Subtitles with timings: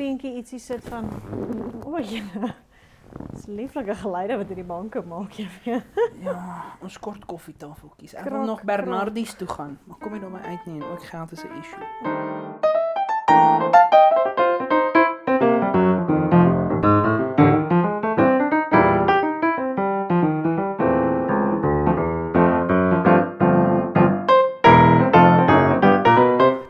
[0.00, 1.10] skreentjie ietsie sit van
[1.84, 2.54] o, ja.
[3.34, 6.00] Dis lieflike geluide wat hierdie banke maak, jy weet.
[6.24, 6.36] Ja,
[6.80, 8.14] ons kort koffietafeltjies.
[8.16, 8.70] Ek Krak, wil nog krak.
[8.72, 11.52] Bernardies toe gaan, maar kom nie nou my uit nie en ook geld is 'n
[11.60, 12.90] issue.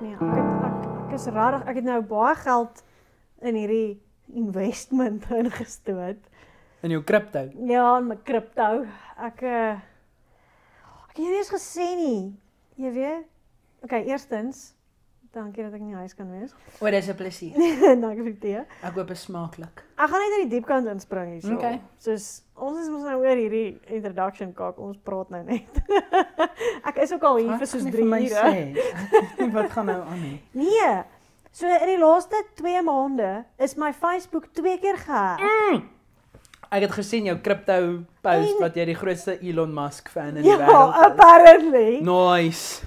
[0.01, 1.65] Nee, ek het, ek, ek is rarig.
[1.69, 2.83] Ek het nou baie geld
[3.43, 4.01] in hierdie
[4.35, 6.21] investment ingestoot.
[6.83, 7.47] In jou kripto.
[7.69, 8.85] Ja, in my kripto.
[9.21, 9.79] Ek uh
[11.11, 12.21] ek het nie eens gesê nie.
[12.81, 13.27] Jy weet.
[13.85, 14.75] Okay, eerstens,
[15.35, 16.53] dankie dat ek in die huis kan wees.
[16.81, 17.57] O, dis 'n plesier.
[18.05, 18.63] dankie vir die tee.
[18.81, 19.85] Ek hoop dit is smaaklik.
[19.97, 21.57] Ek gaan net in die diep kant inspring hierso.
[21.57, 21.81] Okay.
[21.99, 24.79] Soos ons is mos nou oor hierdie introduction kak.
[24.79, 25.81] Ons praat nou net.
[26.89, 28.21] ek is ook al hier vir soos 3 ure.
[28.21, 29.51] ure.
[29.57, 30.39] Wat gaan nou aan nie?
[30.53, 30.93] Nee.
[31.53, 35.41] So in die laaste 2 maande is my Facebook twee keer gehack.
[36.71, 37.77] Ek het gesien jou kripto
[38.23, 41.05] post En- wat jy die grootste Elon Musk fan in die Ja, wêreld is.
[41.07, 42.01] apparently.
[42.07, 42.85] Nice.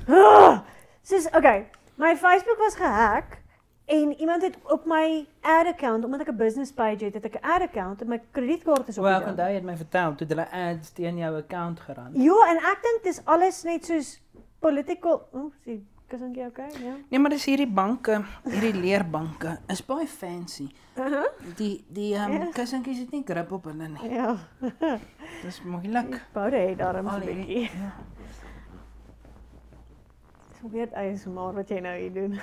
[1.04, 1.66] Soos okay,
[2.00, 3.42] my Facebook was gehack
[3.86, 7.36] en iemand het op my ad account omdat ek 'n business page het, het ek
[7.36, 9.04] 'n ad account en my kredietkaart is op.
[9.04, 12.12] Wel, onthou jy het my vertel toe hulle ads teen jou account geran.
[12.14, 14.22] Ja, en ek dink dis alles net soos
[14.60, 16.94] political, oh, sien, kussentjie okay, ja.
[17.10, 20.68] Nee, maar dis hierdie banke, hierdie leerbanke is baie fancy.
[20.96, 21.26] Uh -huh.
[21.58, 22.42] Die die ehm Ja.
[22.46, 24.10] um, kussentjies het nie grip op hulle nie.
[24.14, 24.38] Ja.
[25.44, 26.20] Dis moeilik.
[26.34, 27.62] Boude het daarom so 'n bietjie.
[27.64, 27.92] Ja.
[30.60, 32.40] So weet eis maar wat jy nou hier doen.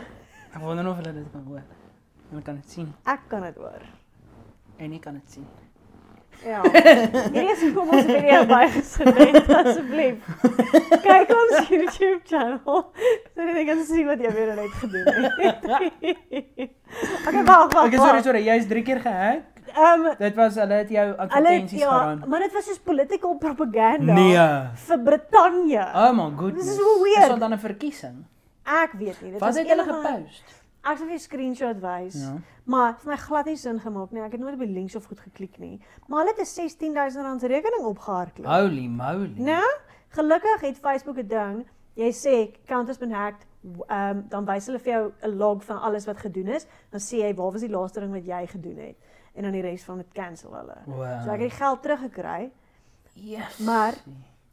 [0.54, 1.62] Ek wonder of hulle dit kan hoor.
[2.30, 3.82] Hulle kan dit sien Ek kan dit hoor.
[4.76, 5.46] en ek kan dit sien.
[6.44, 6.62] Ja.
[6.64, 10.16] Hierdie is hoekom ons video bygesit het asseblief.
[11.04, 12.86] Kyk ons YouTube channel.
[13.34, 15.06] Sodat jy kan sien wat jy weer net gedoen
[15.40, 15.66] het.
[17.28, 17.84] okay, wag, wag.
[17.86, 19.46] Okay, sorry, sorry, jy's 3 keer gehack.
[19.70, 22.22] Ehm um, Dit was hulle het jou advertensies ja, geran.
[22.26, 24.48] maar dit was soos political propaganda Nee.
[24.86, 25.84] vir Brittanje.
[25.94, 26.66] Oh my goodness.
[26.66, 27.22] Dis so weird.
[27.22, 28.16] Is daar dan 'n verkiesing?
[28.64, 29.30] Ek weet nie.
[29.30, 30.44] Dit Wat was het hulle gepost?
[30.82, 32.14] Ek sal vir 'n screenshot wys.
[32.14, 32.38] Ja.
[32.64, 34.22] Maar vir my glad nie sin gemaak nie.
[34.22, 35.80] Ek het nooit op die links of goed geklik nie.
[36.08, 38.46] Maar hulle het 'n 16000 rand se rekening opgehardloop.
[38.46, 39.32] Holy moly.
[39.36, 39.68] Nou,
[40.08, 41.66] gelukkig het Facebook 'n ding.
[41.94, 43.46] Jy sê account has been hacked.
[43.88, 46.66] Ehm um, dan wys hulle vir jou 'n log van alles wat gedoen is.
[46.90, 48.96] Dan sê jy waar was die laaste ding wat jy gedoen het
[49.34, 50.76] en dan die res van dit cancel hulle.
[50.86, 51.22] Wow.
[51.24, 52.50] So ek het die geld teruggekry,
[53.14, 53.58] Yes.
[53.58, 53.94] Maar-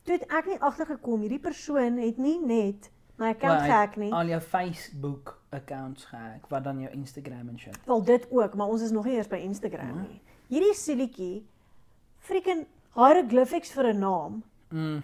[0.03, 3.95] toe het ek nie agtergekom hierdie persoon het nie net my account Wel, hy gehack
[3.97, 4.11] nie.
[4.13, 7.77] al jou Facebook accounts gehack, wat dan jou Instagram en shit.
[7.85, 10.01] Wel dit ook, maar ons is nog nie eers by Instagram Ja.
[10.01, 10.21] nie.
[10.47, 11.47] Hierdie silletjie
[12.17, 15.03] freaking hieroglyphics vir 'n naam Mm.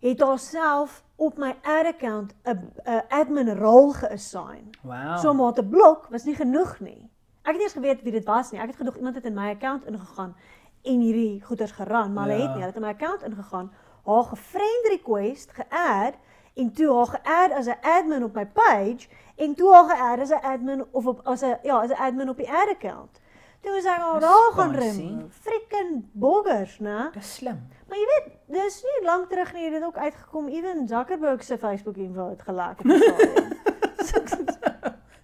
[0.00, 4.70] het haarself op my ad account 'n 'n admin rol geassign.
[4.82, 5.18] Wow.
[5.18, 7.10] So haar te blok was nie genoeg nie.
[7.42, 8.60] Ek het nie eens geweet wie dit was nie.
[8.60, 10.34] Ek het gedog iemand het in my account ingegaan
[10.82, 12.42] en hierdie goeders geran, maar hulle Ja.
[12.46, 12.62] het nie.
[12.62, 13.70] Hulle het in my account ingegaan,
[14.04, 16.14] haar gefriend request geadd
[16.54, 20.30] en toe haar geadd as 'n admin op my page en toe haar geadd as
[20.30, 23.20] 'n admin of op as 'n ja, as 'n admin op die ad account.
[23.60, 25.30] Toe was ek al daar gaan rim.
[25.30, 27.10] Freaking boggers, né?
[27.12, 27.68] Dis slim.
[27.88, 31.58] Maar jy weet, dis nie lank terug nie, het dit ook uitgekom ewen Zuckerberg se
[31.58, 33.52] Facebook info het gelek op stadium.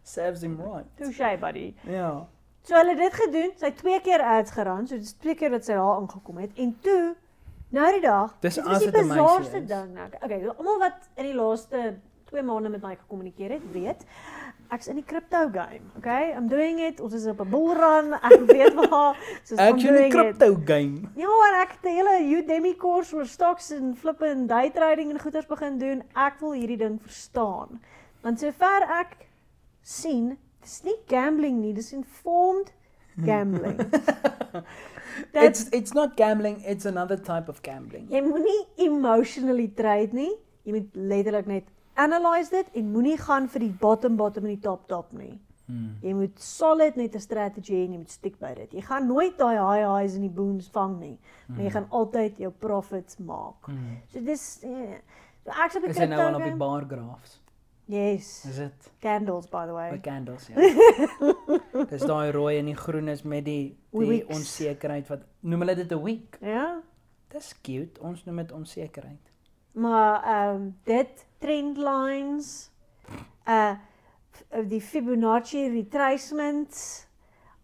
[0.02, 0.86] Serves him right.
[0.96, 1.74] Touche buddy.
[1.82, 2.26] Ja.
[2.62, 5.34] So hulle het dit gedoen, sy het twee keer ads geran, so dit is twee
[5.34, 7.14] keer dat sy daar aangekom het en toe
[7.70, 9.98] nou die dag, Dis as die dit 'n bizarste ding.
[10.22, 11.98] Okay, almal wat in die laaste
[12.30, 14.04] 2 maande met my gekommunikeer het, weet
[14.70, 15.80] ek's in die crypto game.
[15.98, 16.30] Okay?
[16.32, 17.00] I'm doing it.
[17.00, 18.12] Ons is op 'n bull run.
[18.14, 19.16] Ek weet waar.
[19.42, 20.12] So I'm Actually doing it.
[20.36, 21.00] crypto game.
[21.16, 25.10] Ja, en ek het 'n hele Udemy kurs oor stocks en flippe en day trading
[25.10, 26.02] en goeders begin doen.
[26.14, 27.80] Ek wil hierdie ding verstaan.
[28.22, 29.16] Want sover ek
[29.82, 32.72] sien, dis nie gambling nie, dis informed
[33.24, 33.76] gambling.
[35.32, 38.08] It's it's not gambling, it's another type of gambling.
[38.10, 40.32] jy moenie emotionally trade nie.
[40.64, 41.64] Jy moet letterlik net
[42.00, 45.38] analyse dit en moenie gaan vir die bottom bottom en die top top nie.
[45.70, 45.94] Hmm.
[46.02, 48.72] Jy moet solid net 'n strategie hê en jy moet stick by dit.
[48.72, 52.38] Jy gaan nooit daai high highs en die boons vang nie, maar jy gaan altyd
[52.38, 53.66] jou profits maak.
[53.66, 54.00] Hmm.
[54.12, 54.98] So dis eh,
[55.44, 57.40] so op die Is hy nou al op die bar graphs?
[57.90, 58.44] Yes.
[58.46, 58.90] Is dit?
[59.02, 59.90] Candles by the way.
[59.90, 60.54] By candles ja.
[61.90, 64.30] Dis daai rooi en die groen is met die die Weeks.
[64.36, 66.38] onsekerheid wat noem hulle dit 'n week.
[66.40, 66.80] Ja.
[67.34, 68.00] Dis cute.
[68.00, 69.30] Ons noem dit onsekerheid.
[69.72, 72.70] Maar ehm um, dit trend lines
[73.48, 73.74] uh
[74.68, 77.06] die Fibonacci retracement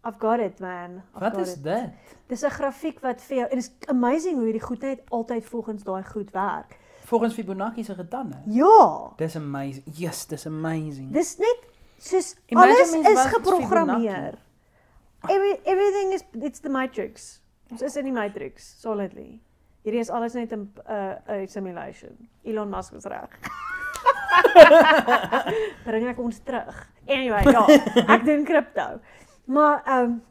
[0.05, 1.01] I've got it man.
[1.15, 1.63] I've Wat is it.
[1.63, 1.89] dit?
[2.27, 5.83] Dis 'n grafiek wat vir jou en is amazing hoe hierdie goed net altyd volgens
[5.83, 6.77] daai goed werk.
[7.07, 8.41] Volgens Fibonacci se getalle.
[8.45, 9.13] Ja.
[9.15, 9.83] Dis amazing.
[9.95, 11.11] Yes, dis amazing.
[11.11, 11.67] Dis net
[11.97, 14.35] soos Imagine alles is geprogrammeer.
[15.29, 17.41] Every, everything is it's the matrix.
[17.71, 19.39] Ons is in die matrix solidly.
[19.87, 22.27] Hierdie is alles net 'n 'n 'n simulation.
[22.43, 23.31] Elon Musk is reg.
[25.87, 26.75] Bring ek ons terug.
[27.07, 27.63] Anyway, ja,
[28.15, 28.99] ek doen kripto.
[29.45, 30.21] Maar ehm um,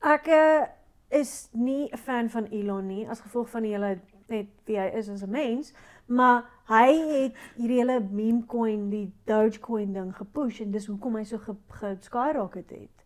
[0.00, 0.64] ek uh,
[1.12, 3.98] is nie 'n fan van Elon nie as gevolg van die hele
[4.30, 5.72] net wie hy is as 'n mens,
[6.06, 11.24] maar hy het hierdie hele meme coin, die Dogecoin ding gepush en dis hoekom hy
[11.24, 13.04] so ge, ge skyrocket het.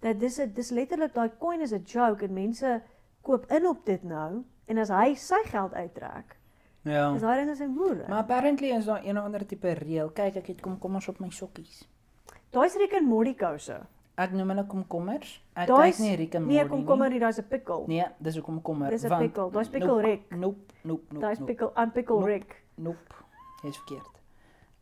[0.00, 2.82] Dat dis 'n dis letterlik daai coin is 'n joke en mense
[3.22, 6.36] koop in op dit nou en as hy sy geld uittrek,
[6.84, 7.14] Ja.
[7.14, 8.04] is daai ding as 'n moer.
[8.08, 10.10] Maar apparently is daar een of ander tipe reël.
[10.10, 11.88] Kyk, ek het komkommers op my sokkies.
[12.50, 13.80] Daai's Rick and Morty kouse.
[14.18, 15.36] Ek noem hulle komkommers.
[15.54, 17.84] Ek kyk nie Rick and Nee, Morty komkommer nie, daai's 'n pickle.
[17.86, 18.00] Nie.
[18.02, 18.90] Nee, dis 'n komkommer.
[18.90, 19.50] Dis 'n pickle.
[19.50, 20.30] Daai's pickle nope, Rick.
[20.30, 21.20] Nope, nope, nope.
[21.20, 21.52] Daai's nope.
[21.52, 22.26] pickle, unpickle Nope.
[22.28, 22.62] Rick.
[22.74, 23.14] Nope.
[23.62, 24.16] Jy's verkeerd.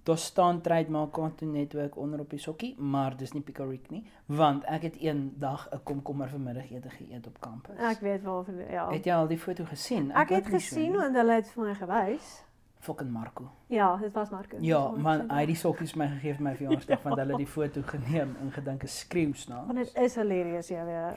[0.06, 4.04] Daar staan trademark Cartoon Network onder op die sokkie, maar dis nie Pickle Rick nie,
[4.26, 7.76] want ek het eendag 'n komkommer vanmiddagete geëet op kampus.
[7.78, 8.90] Ek weet wel van ja.
[8.90, 10.12] Het jy al die foto gesien?
[10.12, 10.98] Ek het nie so gesien nie.
[11.00, 12.44] want hulle het vir my gewys.
[12.86, 13.48] Fucking Marco.
[13.72, 14.56] Ja, dit was Marco.
[14.60, 17.50] Ja, man, hy het die sokkies my gegee vir my verjaarsdag want hulle het die
[17.56, 19.66] foto geneem en gedink is skreeusnaaks.
[19.66, 20.86] Want dit is hilarious, ja.
[20.88, 21.14] ja.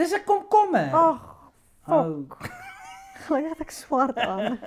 [0.00, 0.90] Dis 'n komkommer.
[0.94, 1.28] Ag,
[1.86, 2.22] Oh,
[3.26, 4.58] gelyk het ek swart aan.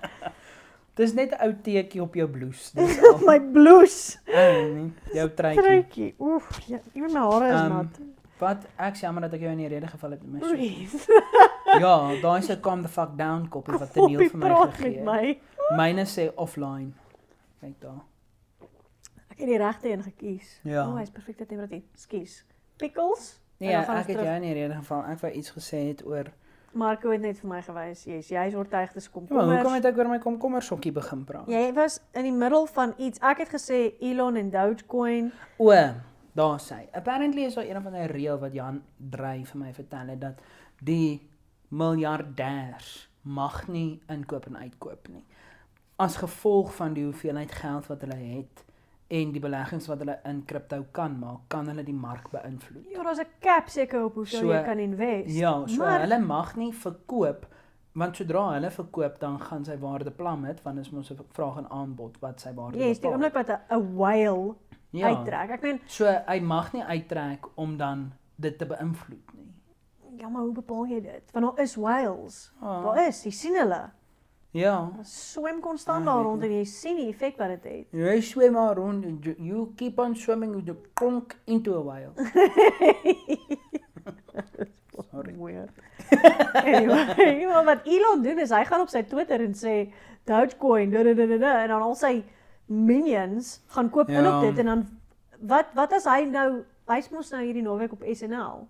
[1.00, 2.72] dis net 'n ou teekie op jou blouse.
[2.76, 3.20] Dis al.
[3.28, 4.18] my blouse.
[4.28, 5.64] Oh, nee, jou truitjie.
[5.64, 6.12] Truitjie.
[6.20, 8.00] Oef, ja, ewen my hare is Ehm, nat.
[8.40, 10.90] Wat ek jammer dat ek jou in die rede geval het met my sokkie.
[10.90, 11.80] Breathe.
[11.80, 15.38] Ja, daai 'n calm the fuck down koppie wat Daniel Koppie vir my gegee het.
[15.70, 15.78] My.
[15.78, 16.94] Myne sê offline.
[17.62, 18.02] Kyk daar.
[19.30, 20.60] Ek het die regte een gekies.
[20.64, 20.86] Ja.
[20.86, 21.84] O, oh, hy's perfekte temperatuur.
[22.00, 22.46] Skus.
[22.78, 23.40] Pickles?
[23.58, 25.06] Nee, gaan ek het jou in die rede geval.
[25.12, 26.32] Ek wou iets gesê het oor
[26.76, 28.02] Marco het net vir my gewys.
[28.04, 29.62] Jy's jy's oortuig dis Ja, komkommers.
[29.62, 31.48] hoekom het ek oor my komkommer sokkie begin praat?
[31.48, 33.20] Jy was in die middel van iets.
[33.24, 35.32] Ek het gesê Elon en Dogecoin.
[35.58, 35.72] O,
[36.36, 36.82] daar sê.
[36.92, 40.42] Apparently is daar een of ander reël wat Jan Drey vir my vertel het dat
[40.84, 41.22] die
[41.72, 45.24] miljardêers mag nie inkoop en uitkoop nie.
[45.98, 48.64] As gevolg van die hoeveelheid geld wat hulle het
[49.08, 52.88] en die beleggings wat hulle in kripto kan maak, kan hulle die mark beïnvloed.
[52.92, 55.36] Ja, daar's 'n cap seker op hoeveel So- jy kan invest.
[55.36, 57.46] Ja, so maar hulle mag nie verkoop
[57.94, 61.70] want sodra hulle verkoop dan gaan sy waarde plummet want is mos 'n vraag en
[61.70, 64.56] aanbod wat sy waarde Yes, die oomblik wat 'n 'n whale
[64.90, 65.08] ja.
[65.08, 65.50] uittrek.
[65.50, 69.54] Ek meen, So hy mag nie uittrek om dan dit te beïnvloed nie.
[70.18, 71.32] ja, maar hoe bepaal jy dit?
[71.32, 72.52] Want daar is whales.
[72.62, 72.84] Ah.
[72.84, 73.90] Daar is, jy sien hulle.
[74.56, 74.76] Ja.
[75.04, 77.88] Swem konstant Ah, daar rond en jy sien die effek wat dit het.
[77.92, 82.14] Jy swem maar rond en you- keep on swimming with the conk into a whale.
[85.12, 85.34] Sorry.
[85.38, 85.70] Weird.
[86.66, 89.74] anyway, wat Elon doen is hy gaan op sy Twitter en sê
[90.28, 92.14] Dogecoin da, da, da, da, da, en dan al sy
[92.72, 94.36] minions gaan koop in Ja.
[94.38, 94.86] op dit en dan
[95.52, 98.64] wat wat as hy nou hy's mos nou hierdie naweek op SNL.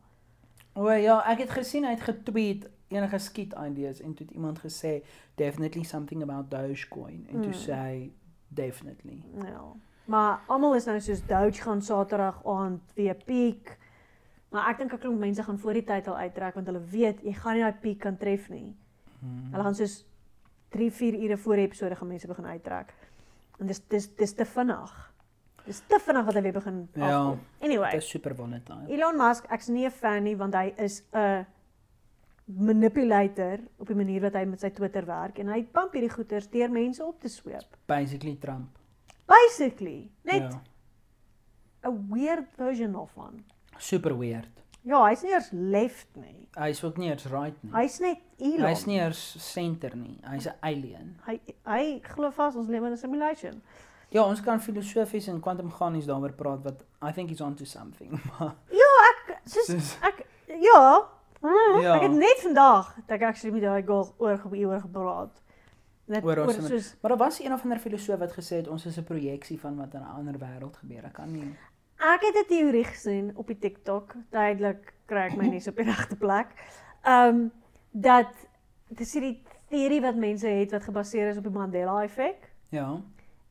[0.76, 2.66] O ja, ek het gesien hy het getweet
[2.96, 5.04] enige skiet ideas en toe het iemand gesê
[5.36, 7.62] definitely something about Dogecoin en toe Hmm.
[7.68, 8.12] sê hy
[8.48, 9.24] definitely.
[9.44, 9.62] Ja.
[10.06, 13.78] Maar almal is nou soos Doge gaan Saterdag aand weer piek.
[14.52, 17.22] Maar ek dink 'n klomp mense gaan voor die tyd al uittrek want hulle weet
[17.24, 18.76] jy gaan nie daai piek kan tref nie.
[19.20, 19.50] Hmm.
[19.52, 20.06] Hulle gaan soos
[20.70, 22.94] 3, 4 ure voor die episode gaan mense begin uittrek.
[23.60, 25.14] En dis dis dis te vinnig.
[25.66, 27.08] Dis te vinnig dat hy weer begin Ja.
[27.26, 27.40] afkom.
[27.62, 28.86] Anyway, Dit is super volatile.
[28.88, 31.46] Elon Musk, ek's nie 'n fan nie want hy is 'n
[32.46, 36.48] manipulator op die manier wat hy met sy Twitter werk en hy pump hierdie goeters
[36.54, 37.78] deur mense op te swoop.
[37.90, 38.78] Basically Trump.
[39.26, 40.62] Basically, net Ja.
[41.90, 43.44] 'n weird version daarvan.
[43.78, 44.50] Super weird.
[44.82, 46.48] Ja, hy's nie eers left nie.
[46.56, 47.72] Hy is ook nie eens right nie.
[47.74, 48.66] Hy's net Elon.
[48.68, 50.20] Hy's nie eers center nie.
[50.24, 51.18] Hy's 'n alien.
[51.26, 53.62] hy hy glo vas ons lewe in 'n simulation.
[54.10, 58.12] Ja, ons kan filosofies en kwantummeganies daaroor praat wat I think he's onto something.
[58.40, 61.10] Maar Ja, ek soos soos ek ja,
[61.82, 61.96] Ja.
[61.96, 65.42] ek het net vandag dat ek actually met daai girl oor oor gepraat.
[66.06, 68.86] Net Oor oor, soos maar daar was een of ander filosoof wat gesê het ons
[68.86, 71.06] is 'n projeksie van wat in 'n ander wêreld gebeur.
[71.06, 71.56] Ek kan nie.
[71.98, 74.16] ek het 'n teorie gesien op die TikTok.
[74.30, 76.48] Duidelik kry ek my nie op die regte plek.
[77.04, 77.52] Um
[77.92, 78.34] dat
[78.88, 82.52] dis hierdie teorie wat mense het wat gebaseer is op die Mandela effek.
[82.70, 83.02] Ja.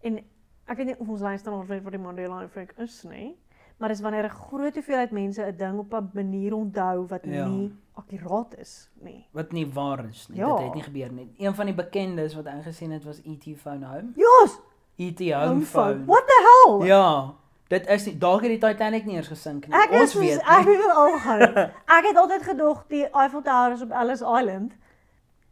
[0.01, 0.19] En
[0.67, 3.37] ek weet nie of ons luisteraars weet wat die Mandela effek is nie,
[3.79, 7.47] maar dis wanneer 'n groot hoeveelheid mense 'n ding op 'n manier onthou wat Ja.
[7.47, 9.27] nie akkuraat is nie.
[9.33, 10.39] Wat nie waar is nie.
[10.39, 10.57] Ja.
[10.57, 11.35] Dit het nie gebeur nie.
[11.39, 14.13] Een van die bekendes wat ingesien het was ET phone home.
[14.15, 14.59] Jos,
[14.97, 16.05] ET home phone.
[16.07, 16.87] What the hell?
[16.87, 17.33] Ja.
[17.69, 19.77] Dit is dalk het die Titanic nie eers gesink nie.
[19.77, 20.77] Ek is ons soos, weet ek nie.
[20.77, 21.41] weet wat aangaan.
[21.99, 24.73] ek het altyd gedog die Eiffel Tower is op Ellis Island.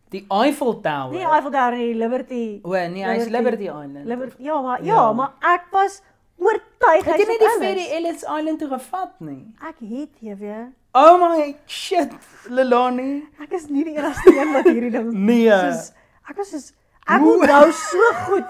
[0.09, 1.11] Die Eiffel Tower.
[1.11, 2.61] Nie Eiffel Tower nie, Liberty.
[2.63, 4.05] O nee, hy's Liberty Island.
[4.05, 4.35] Liberty.
[4.43, 5.13] Ja, maar ja, Ja.
[5.13, 6.03] maar ek was
[6.43, 9.41] oortuig Het jy hy's nie op die ferry Ellis Island toe gevat nie?
[9.69, 10.69] Ek het jy weer.
[10.95, 12.11] Oh my shit,
[12.53, 13.23] Lelani.
[13.41, 15.49] Ek is nie die enigste een wat hierdie ding Nee.
[15.49, 15.93] soos
[16.29, 16.73] ek was soos
[17.07, 18.45] ek onthou so goed.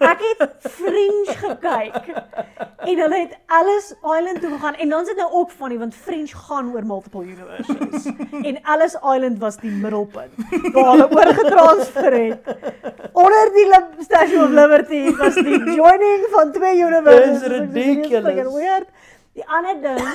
[0.00, 2.08] Ek het Fringe gekyk.
[2.78, 5.94] En hulle het Alice Island toe gegaan en dan sit nou op van die want
[5.94, 8.06] Fringe gaan oor multiple universes.
[8.48, 10.32] en Alice Island was die middelpunt.
[10.72, 12.56] Waar hulle oorgetransfer het.
[13.12, 13.66] Onder die
[14.04, 17.40] Statue of Liberty was die joining van twee universes.
[17.40, 18.86] Dis Ek was so, "Dit is ridiculous."
[19.38, 20.08] Die ander ding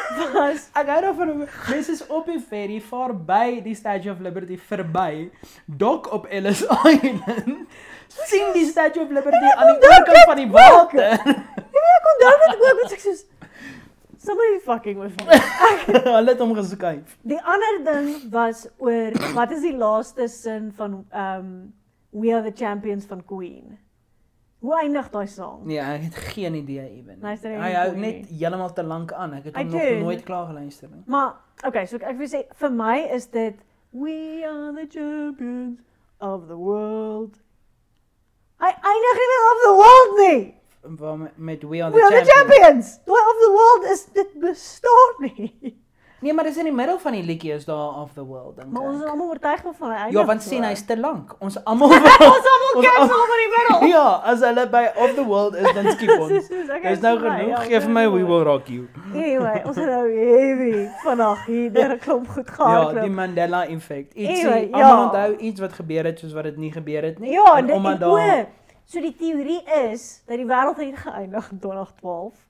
[0.34, 4.56] was Ek hou daarvan hoe mense is op die ferry verby die Statue of Liberty
[4.70, 5.28] verby,
[5.66, 7.66] dok op Ellis Island.
[8.26, 11.12] sien die Statue of Liberty aan die onthou oorkant van die water.
[11.76, 13.20] Ja, ek onthou dit ook, want ek soos
[14.20, 15.38] somebody fucking with me.
[16.16, 17.14] Hulle het hom geskuif.
[17.22, 21.52] Die ander ding was oor wat is die laaste sin van um
[22.10, 23.76] We are the champions van Queen.
[24.60, 25.62] Hoe eindig daai sang?
[25.64, 27.16] Nee, ek het geen idee ewen.
[27.24, 29.32] Luister Hy nie hou net heeltemal te lank aan.
[29.38, 29.94] Ek het hom nog do.
[30.04, 31.02] nooit klaar geluister nie.
[31.06, 31.34] Maar
[31.66, 33.56] okay, so ek wil sê vir my is dit
[33.92, 35.80] We are the champions
[36.20, 37.38] of the world.
[38.60, 40.40] Hy eindig nie of the world nie.
[40.84, 42.94] Met, met We Are the We are the Champions.
[42.94, 43.00] champions.
[43.08, 45.54] Of the world is dit bestaan nie.
[46.22, 48.70] Nee, maar dis in die middel van die liedjie is daar of the world dink
[48.72, 49.08] Maar ons is ek.
[49.10, 50.10] almal oortuig van hy.
[50.12, 50.48] Ja, want so.
[50.48, 51.34] sien hy's te lank.
[51.38, 53.88] Ons almal ons almal al- hom in die middel.
[53.96, 56.48] Ja, as hulle by of the world is dan skiep ons.
[56.48, 57.48] Dis okay, nou genoeg.
[57.48, 58.24] ja, Geef vir my We.
[58.24, 58.86] Will Rock You.
[59.14, 63.02] Anyway, ons het nou heavy vandag hier deur 'n klomp goed Ja, gehardloop.
[63.02, 64.12] die Mandela effek.
[64.14, 65.04] Ietsie, Anyway, almal ja.
[65.04, 67.32] onthou iets wat gebeur het soos wat dit nie gebeur het nie.
[67.32, 68.46] Ja, en dit omdat en daar o,
[68.84, 72.46] so die teorie is dat die wêreld het geëindig in 2012.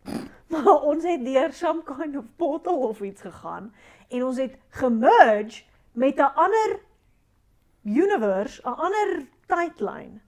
[0.50, 3.72] Maar ons het deur some kind of portal of iets gegaan
[4.08, 6.80] en ons het gemerge met 'n ander
[7.82, 10.20] universe, 'n ander tydlyn.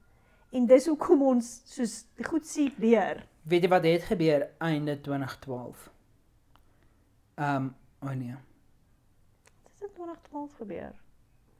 [0.50, 3.26] En dis hoekom ons soos goed sien deur.
[3.42, 5.90] weet jy wat het gebeur einde 2012?
[7.34, 8.36] Ehm, um, o oh nee.
[9.62, 10.92] Dit het in 2012 gebeur.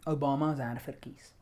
[0.04, 1.34] Obama is herverkies.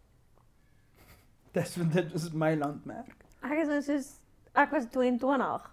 [1.52, 3.16] Dis dit was my landmerk.
[3.42, 4.08] Ek is nou soos
[4.54, 5.68] ek was 22.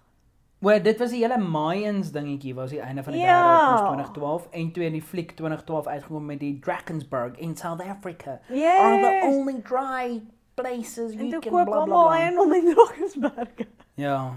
[0.59, 3.35] Wel, dit was die hele Mayans dingetjie was die einde van die Ja.
[3.37, 7.81] wêreld was 2012 en toe in die fliek 2012 uitgekom met die Drakensberg in South
[7.85, 8.39] Africa.
[8.49, 9.23] Are the Yes.
[9.35, 10.21] only dry
[10.55, 12.17] places En you toe can koop bla bla almal bla.
[12.17, 13.67] eiendom in Drakensberg.
[13.93, 14.33] Ja.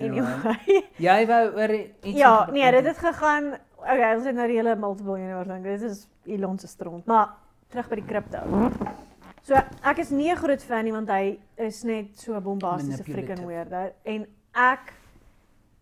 [0.00, 0.82] Anyway.
[0.98, 1.72] Jy wou oor
[2.02, 3.52] iets Ja, nee, dit het gegaan.
[3.78, 5.62] Okay, ons het nou die hele multiple universe ding.
[5.64, 7.06] Dit is Elon se stront.
[7.06, 7.28] Maar
[7.68, 8.38] terug by die kripto.
[9.42, 13.02] So ek is nie 'n groot fan nie want hy is net so 'n bombastiese
[13.04, 14.92] freaking weirdo en ek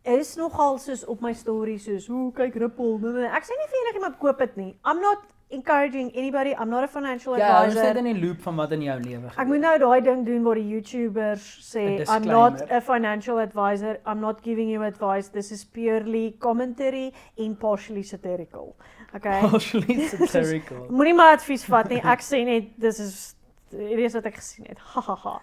[0.04, 2.98] is nogal soos op my story soos hoe kyk Ripple.
[2.98, 3.26] nee, nee.
[3.28, 4.74] Ek sê nie vir enigiemand koop dit nie.
[4.84, 5.18] I'm not
[5.50, 6.54] encouraging anybody.
[6.54, 7.86] I'm not a financial Ja, ons advisor.
[7.88, 9.40] sit in die loop van wat in jou lewe gebeur.
[9.42, 12.80] Ek moet nou daai ding doen waar die YouTubers sê 'n I'm not disclaimer." a
[12.80, 13.98] financial advisor.
[14.06, 15.28] I'm not giving you advice.
[15.28, 18.74] This is purely commentary and partially satirical.
[19.14, 19.40] Okay.
[19.42, 20.86] partially satirical.
[20.88, 22.00] Moenie my advies vat nie.
[22.02, 23.34] Ek sê net dis is
[23.70, 24.78] hierdie is wat ek gesien het.
[24.94, 25.40] Ha ha ha.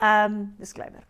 [0.00, 1.04] Ehm um, disclaimer.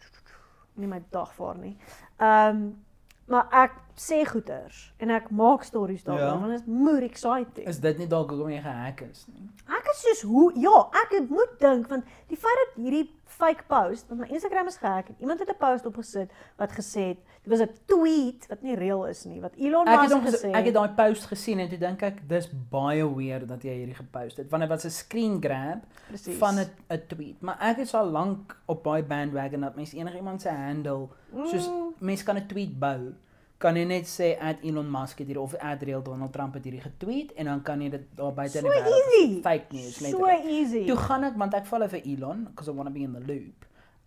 [0.74, 1.76] Nie my dag vaar nie.
[2.18, 2.82] Ehm um,
[3.26, 6.38] maar ek sê goeters en ek maak stories daaroor Ja.
[6.38, 7.66] want dit is moer exciting.
[7.66, 9.48] Is dit nie dalk hoekom jy gehack is nie?
[9.66, 13.64] Ek is soos hoe ja, ek het moet dink want die feit dat hierdie fake
[13.66, 17.18] post, want my Instagram is gehack en iemand het 'n post opgesit wat gesê het,
[17.46, 20.64] dit was 'n tweet wat nie reël is nie, wat Elon het Musk gesê ek
[20.64, 24.36] het daai post gesien en toe dink ek dis baie weird dat jy hierdie gepost
[24.36, 26.36] het want dit was 'n screen grab Presies.
[26.38, 27.40] van 'n 'n tweet.
[27.40, 31.08] Maar ek is al lank op daai bandwagon dat mens enigiemand se handle
[31.44, 31.94] soos Mm.
[31.98, 33.12] mens kan 'n tweet bou.
[33.58, 37.32] Kan jy net sê @Elon Musk het hier of @real Donald Trump het hierdie getweet
[37.34, 40.44] en dan kan jy dit daar buite in so die wêreld fake news So letterlik.
[40.44, 40.86] easy.
[40.86, 43.32] Toe gaan ek want ek val vir Elon because I want to be in the
[43.32, 43.64] loop.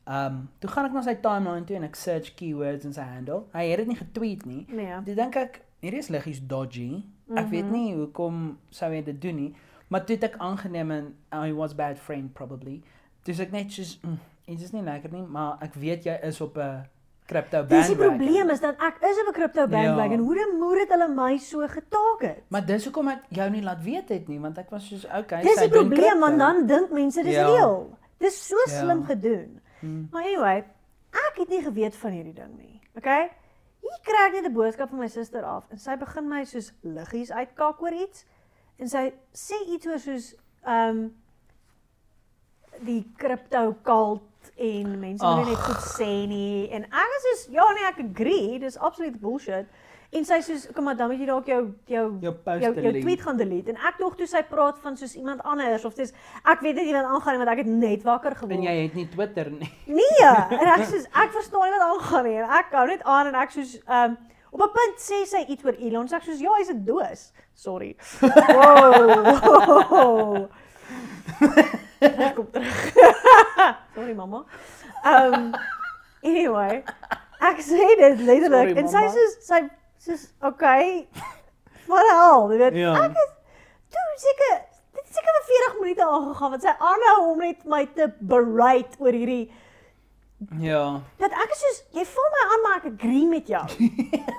[0.09, 3.43] Um toe gaan ek na sy timeline toe en ek search keywords in sy handle.
[3.53, 4.65] Hy het dit nie getweet nie.
[4.69, 4.95] nee.
[5.05, 7.03] Toe dink ek hierdie is liggies dodgy.
[7.35, 7.71] Ek weet Mhm.
[7.71, 9.53] nie hoekom sou hy dit doen nie,
[9.87, 12.81] maar toe het ek aangeneem en I was bad friend probably.
[13.23, 16.41] Dis ek net soos mm, dit is nie lekker nie, maar ek weet jy is
[16.41, 16.87] op 'n
[17.27, 18.17] crypto Dis die bandwagon.
[18.17, 20.17] probleem is dat ek is op 'n crypto bandwagon.
[20.17, 20.25] Ja.
[20.25, 22.41] Hoe die moer het hulle my so getarget?
[22.49, 25.43] Maar dis hoekom ek jou nie laat weet het nie, want ek was soos okay,
[25.43, 27.45] Dis sy die doen probleem want dan dink mense dis Ja.
[27.45, 27.89] reël.
[28.19, 28.81] Dis so Ja.
[28.81, 29.61] slim gedoen.
[29.79, 30.07] Hmm.
[30.11, 30.63] Maar anyway,
[31.11, 32.81] ek het nie geweet van hierdie ding nie.
[32.99, 33.29] Okay?
[33.79, 36.73] Hier kry ek net 'n boodskap van my suster af en sy begin my soos
[36.83, 38.25] liggies uitkak oor iets
[38.77, 41.15] en sy sê iets oor soos ehm um,
[42.79, 47.65] die crypto cult en mense nie net goed sê nie en ek is soos ja
[47.73, 49.67] nee ek agree, dis absolute bullshit.
[50.11, 53.21] En sy soos kom maar dan moet jy dalk jou jou jou jou, jou tweet
[53.21, 56.09] gaan delete en ek dog toe sy praat van soos iemand anders of dis
[56.49, 58.55] ek weet nie wat aangaan nie want ek het net wakker geword.
[58.57, 59.69] en jy het nie Twitter nie.
[59.99, 63.27] Nee, en ek soos ek verstaan nie wat aangaan nie en ek hou net aan
[63.29, 64.17] en ek soos ehm um,
[64.49, 67.29] Op 'n punt sê sy iets oor Elon, sê ek soos ja, hy's 'n doos.
[67.53, 67.93] Sorry.
[68.19, 70.49] Wow.
[72.01, 72.93] Ek kom terug.
[73.95, 74.45] Sorry mamma.
[75.05, 75.53] Um
[76.23, 76.81] anyway,
[77.39, 79.59] ek sê dit letterlik en sy soos sy
[79.99, 81.07] soos okay.
[81.89, 82.75] Wat hel, jy weet.
[82.79, 82.93] Ja.
[83.05, 83.31] Ek is
[83.93, 84.57] toe seker
[84.93, 88.97] dit het seker vir 40 minute aangegaan want sy aanhou om net my te berate
[89.01, 89.47] oor hierdie
[90.61, 91.01] Ja.
[91.19, 93.63] dat ek is soos jy voel my aan maar ek agree met jou.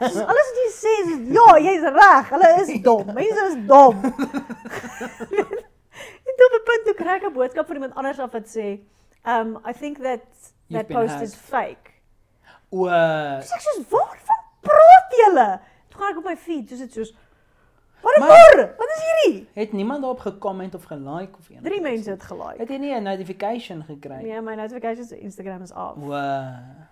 [0.01, 2.31] Soos alles wat jy sê is ja, jy's reg.
[2.31, 3.11] Hulle is dom.
[3.19, 4.01] Mense is dom.
[6.27, 8.49] en toe op 'n punt toe kry ek 'n boodskap van iemand anders af wat
[8.49, 8.79] sê,
[9.27, 10.25] um I think that
[10.69, 11.91] You've that been post is fake.
[12.73, 14.20] O, Dis ek soos waarvan praat
[15.31, 15.49] julle?
[15.91, 17.15] Toe gaan ek op my feed, soos dit soos
[18.01, 18.57] Wat 'n mor!
[18.81, 19.49] Wat is hierdie?
[19.53, 21.63] het niemand daarop gekomment of gelike of een.
[21.63, 22.57] Drie mense het gelike.
[22.57, 24.23] Het jy nie 'n notification gekry?
[24.23, 25.97] Nee, my notifications op Instagram is af.
[25.97, 26.13] O.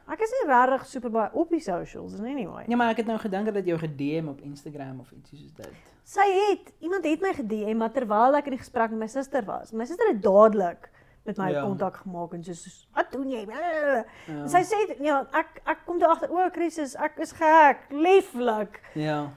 [0.09, 2.64] Ek is nie regtig super baie op die socials en anyway.
[2.66, 5.73] Ja, maar ek het nou gedink dat jou gedm op Instagram of ietsie soos dit.
[6.02, 7.33] Sy het iemand het my
[7.75, 9.73] maar terwyl ek in die gesprek met my suster was.
[9.73, 10.90] My suster het dadelik
[11.28, 11.62] met my Ja.
[11.62, 14.04] kontak gemaak en soos soos, "Wat doen jy?" Ja.
[14.28, 18.80] En sy sê ja, ek ek kom toe agter, "O, Christus, ek is gek, lieflik."
[18.94, 19.30] Ja.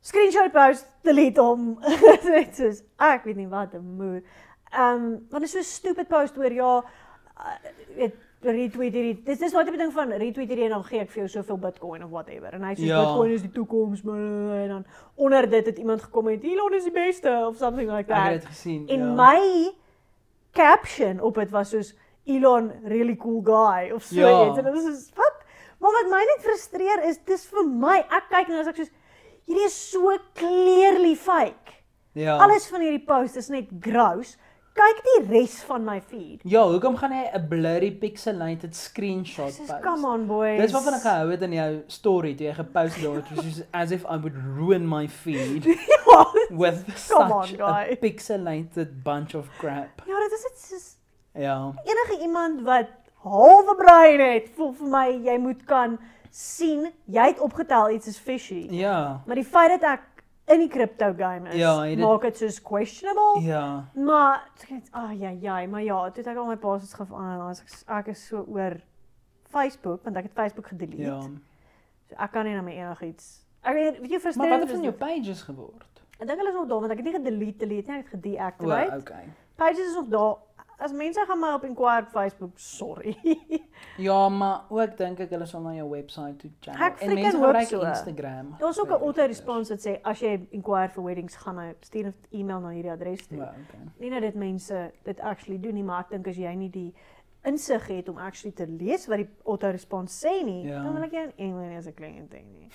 [0.00, 1.78] Screenshot post, delete hom.
[2.34, 4.22] Net soos ek weet nie wat 'n moer.
[4.72, 6.76] Ehm, um, want is so 'n stupid post oor ja,
[7.38, 7.56] uh,
[7.96, 9.22] weet retweet hierdie.
[9.24, 11.58] Dis dis wat die ding van retweet hierdie en dan gee ek vir jou soveel
[11.58, 12.52] Bitcoin of whatever.
[12.54, 13.00] En hy sê Ja.
[13.04, 14.84] Bitcoin is die toekoms, maar en dan
[15.16, 18.26] onder dit het iemand gekom met Elon is die beste of something like Ek that.
[18.32, 18.86] het dit gesien.
[18.88, 19.14] En ja.
[19.14, 19.72] my
[20.56, 21.92] caption op dit was soos
[22.26, 24.48] Elon really cool guy of so Ja.
[24.48, 24.58] iets.
[24.58, 25.42] En dit is soos wat?
[25.78, 28.92] Maar wat my net frustreer is dis vir my ek kyk en as ek soos
[29.46, 31.76] hierdie is so clearly fake.
[32.16, 32.38] Ja.
[32.40, 34.36] Alles van hierdie post is net gross.
[34.76, 36.40] Kyk die res van my feed.
[36.44, 39.80] Ja, hoekom gaan jy 'n blurry pixelated screenshot Dis post?
[39.82, 40.60] come on boys.
[40.60, 43.90] Dis waarvan ek gehou het in jou story toe jy gepost het het soos as
[43.90, 47.96] if I would ruin my feed ja, with Come on, such a guy.
[47.96, 50.02] pixelated bunch of crap.
[50.06, 50.96] ja, dit is dit soos
[51.34, 51.72] Ja.
[51.84, 52.86] enige iemand wat
[53.22, 55.98] halwe brein het, voel vir my jy moet kan
[56.30, 58.66] sien jy het opgetel iets is fishy.
[58.70, 59.22] Ja.
[59.26, 60.15] Maar die feit dat ek
[60.46, 63.40] in die crypto game is, Ja, dit- maak dit soos questionable.
[63.42, 63.88] Ja.
[63.94, 67.48] Maar het ag ja ja, maar ja, toe het ek al my passes verander.
[67.48, 68.76] As ek ek is so oor
[69.50, 71.02] Facebook want ek het Facebook gedelete.
[71.02, 71.20] Ja.
[72.08, 73.44] So ek kan nie na my enigiets.
[73.62, 74.48] Ek weet weet jy Maar verstaan.
[74.50, 76.02] wat het van jou pages geword?
[76.18, 78.14] Ek dink hulle is nog daar want ek het nie gedelete delete nie, ek het
[78.14, 78.96] O, gedeactivate.
[79.00, 79.24] okay.
[79.56, 80.34] Pages is nog daar.
[80.78, 83.16] As mense gaan my op inquire op Facebook, sorry.
[83.96, 86.82] Ja, maar ook dink ek hulle sal na jou webwerf toe channel.
[86.86, 87.80] Ek en mense gebruik so.
[87.80, 88.50] Instagram.
[88.60, 92.14] Daar's ook 'n auto-response wat sê as jy inquire vir weddings, gaan hy stuur 'n
[92.30, 93.38] e-mail na hierdie adres toe.
[93.38, 93.80] Ja, okay.
[93.98, 96.94] Nie dat dit mense dit actually doen nie, maar ek dink as jy nie die
[97.44, 100.82] insig het om actually te lees wat die auto-response sê nie, Ja.
[100.82, 102.68] dan wil ek jou in England nie as 'n klein ding nie.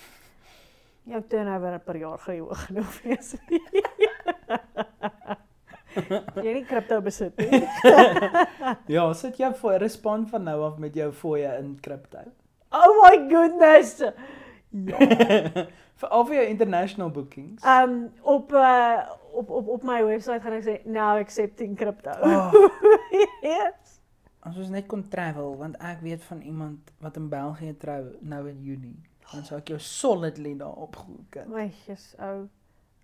[1.04, 3.34] Jou turnover per jaar gaan hoog genoeg wees.
[6.42, 7.62] jy nie kripto besit nie.
[8.94, 12.24] Ja, sit jy voor respond van nou af met jou fooie in crypto.
[12.72, 13.98] Oh my goodness.
[14.72, 14.98] Ja.
[16.02, 17.64] Veral vir jou international bookings.
[17.68, 19.02] Um op uh
[19.32, 22.12] op op op my webwerf gaan ek sê now accepting crypto.
[22.20, 22.52] Oh,
[23.52, 23.98] yes.
[24.42, 28.42] as ons net kon travel want ek weet van iemand wat in België trou nou
[28.50, 28.98] in Junie.
[29.30, 31.48] Dan sou ek jou solidly daar opgehoek het.
[31.48, 32.48] My Jesus, ou.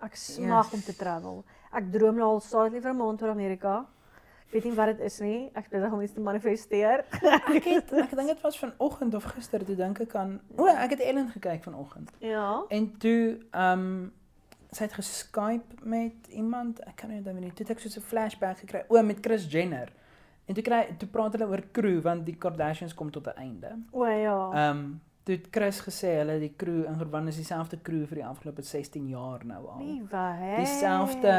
[0.00, 1.44] Ek smag om te travel.
[1.72, 3.86] Ek droom nou al stadig vir 'n maand oor Amerika.
[4.46, 5.50] Ek weet nie wat dit is nie.
[5.54, 7.04] Ek besig om iets te manifesteer.
[7.22, 10.90] Ek het ek dink dit was vanoggend of gister toe dink ek aan o, ek
[10.90, 12.10] het Ellen gekyk vanoggend.
[12.20, 12.62] ja.
[12.68, 14.12] En toe ehm um,
[14.70, 17.50] sy het geskype met iemand, ek kan nie onthou nie.
[17.52, 18.84] Toe het ek so 'n flashback gekry.
[18.88, 19.88] O, met Chris Jenner.
[20.46, 23.78] En toe kry toe praat hulle oor crew want die Kardashians kom tot 'n einde.
[23.92, 24.50] O ja.
[24.52, 28.24] Ehm um, toe het Chris gesê hulle die crew ingewan is dieselfde crew vir die
[28.24, 29.82] afgelope 16 jaar nou al.
[29.84, 30.62] Liewe hel.
[30.62, 31.34] Dieselfde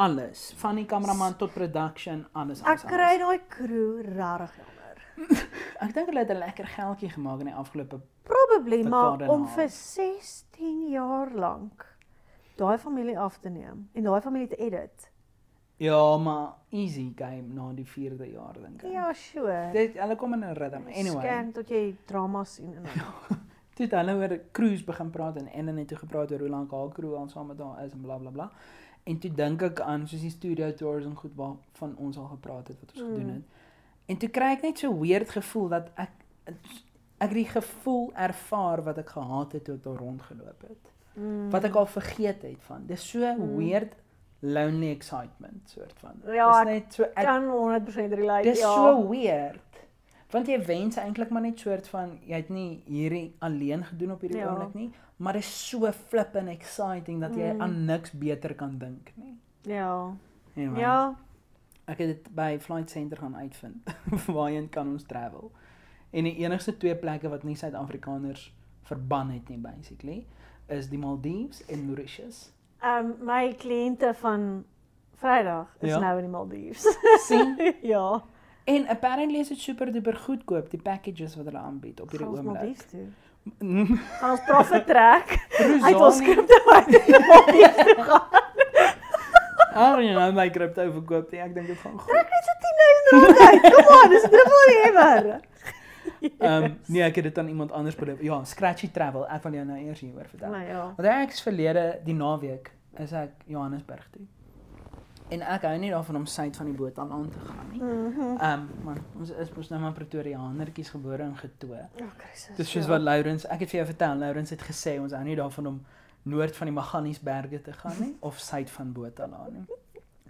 [0.00, 2.62] alles, van die kameraman tot production, alles.
[2.64, 3.20] Ek alles, kry alles.
[3.26, 5.04] daai crew regtig jammer.
[5.84, 9.68] Ek dink hulle het 'n lekker geldjie gemaak in die afgelope Probably maar om vir
[9.68, 11.84] 16 jaar lank
[12.56, 15.10] daai familie af te neem en daai familie te edit.
[15.80, 18.90] Ja, maar easy game na die 4de jaar dink ek.
[18.92, 19.70] Ja, sure.
[19.72, 20.92] Dit hulle kom in 'n ritme.
[20.92, 23.38] Anyway, Scan tot jy drama sien en dan.
[23.74, 26.70] toe het hulle oor cruise begin praat en Ellen het toe gepraat oor hoe lank
[26.70, 28.50] haar crew al saam met haar is en bla bla bla.
[29.04, 32.68] En toe dink ek aan soos die studio tours en goed waarvan ons al gepraat
[32.68, 33.14] het wat ons Mm.
[33.14, 33.42] gedoen het.
[34.06, 36.10] En toe kry ek net so weird gevoel dat ek
[37.20, 40.92] ek die gevoel ervaar wat ek gehad het toe ek daar rondgeloop het.
[41.14, 41.50] Mm.
[41.50, 42.86] Wat ek al vergeet het van.
[42.86, 43.56] Dis so Mm.
[43.56, 43.94] weird
[44.40, 46.12] lonely excitement soort van.
[46.34, 48.48] Ja, Dis net so ek kan 100% relate.
[48.48, 48.74] Dis ja.
[48.74, 49.58] so weird.
[50.30, 54.20] Want jy wens eintlik maar net soort van jy het nie hierdie alleen gedoen op
[54.20, 54.50] hierdie Ja.
[54.52, 57.60] oomblik nie, maar dit is so flippin exciting dat jy Mm.
[57.62, 59.38] aan niks beter kan dink nie.
[59.62, 60.14] Ja.
[60.56, 61.16] Anyway, Ja.
[61.86, 63.94] Ek het dit by Flight Center gaan uitvind
[64.36, 65.50] waarheen kan ons travel.
[66.10, 70.26] En die enigste twee plekke wat nie Suid-Afrikaners verban het nie basically
[70.68, 72.52] is die Maldives en Mauritius.
[72.84, 74.64] Um, my kliënte van
[75.20, 75.98] Vrydag is Ja.
[76.00, 76.86] nou in die Maldives.
[77.28, 78.22] sien ja.
[78.64, 82.36] en apparently is dit super duper goedkoop die packages wat hulle aanbied op hierdie Gaan
[82.38, 82.62] ons oomblik.
[82.62, 83.08] Maldives toe.
[84.20, 88.38] Gaan ons profit trek uit ons Rosani- skripte uit die Maldives toe gaan.
[89.70, 91.40] Ah, jy nou my kripto verkoop nie.
[91.44, 92.08] Ek dink dit gaan goed.
[92.10, 93.74] Trek net so 10000 rand uit.
[93.76, 95.28] Kom aan, dis dubbel ewer.
[96.38, 98.20] Ehm um, nee, ek het dit aan iemand anders beloof.
[98.20, 99.28] Ja, Scratchy Travel.
[99.28, 100.50] Ek wil jou nou eers hieroor vertel.
[100.50, 100.82] Nou ja.
[100.96, 104.26] Want ek is verlede die naweek is ek Johannesburg toe.
[105.30, 107.80] En ek hou nie daarvan om suid van die boot aan aan te gaan nie.
[107.80, 108.36] Mhm.
[108.36, 111.86] Ehm um, man, ons is mos nou maar Pretoriaanertjies gebore en getoe.
[112.00, 112.56] Oh, Christus.
[112.56, 115.38] Dis soos wat Lourens, ek het vir jou vertel, Lourens het gesê ons hou nie
[115.38, 115.82] daarvan om
[116.22, 119.64] noord van die Maganiesberge te gaan nie of suid van Botala nie.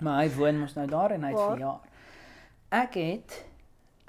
[0.00, 1.80] Maar hy woon mos nou daar en hy het verjaar.
[2.70, 3.40] Ek het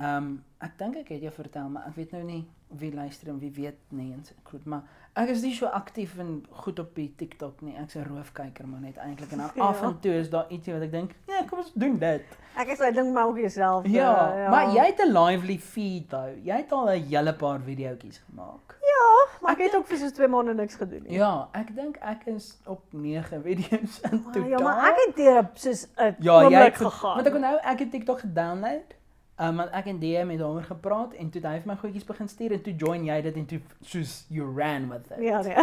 [0.02, 2.44] ehm um, ek dink ek het jou vertel, maar ek weet nou nie
[2.80, 4.82] wie luister en wie weet nie en goed, maar
[5.16, 7.76] ek is nie so aktief en goed op die TikTok nie.
[7.76, 9.64] Ek's 'n roofkyker maar net eintlik en Ja.
[9.64, 12.24] af en toe is daar ietsie wat ek dink, ja, kom ons doen dit.
[12.58, 13.86] Ek is uit dink maar ook jouself.
[13.88, 14.50] Ja, ja.
[14.50, 16.30] maar jy het 'n lively feed hou.
[16.44, 18.78] Jy het al 'n hele paar videoetjies gemaak.
[18.82, 21.14] Ja, maar ek het ook vir so 2 maande niks gedoen nie.
[21.18, 24.50] Ja, ek dink ek is op 9 video's in Ah, totaal.
[24.50, 27.16] Ja, maar ek het deur soos 'n ja, oomblik gegaan.
[27.16, 28.96] Want ek onthou ek het TikTok gedownload.
[29.39, 32.04] Um, want ek en DM het daaroor gepraat en toe het hy vir my goedjies
[32.06, 35.22] begin stuur en toe join jy dit en toe soos you ran with it.
[35.24, 35.56] Ja, nee.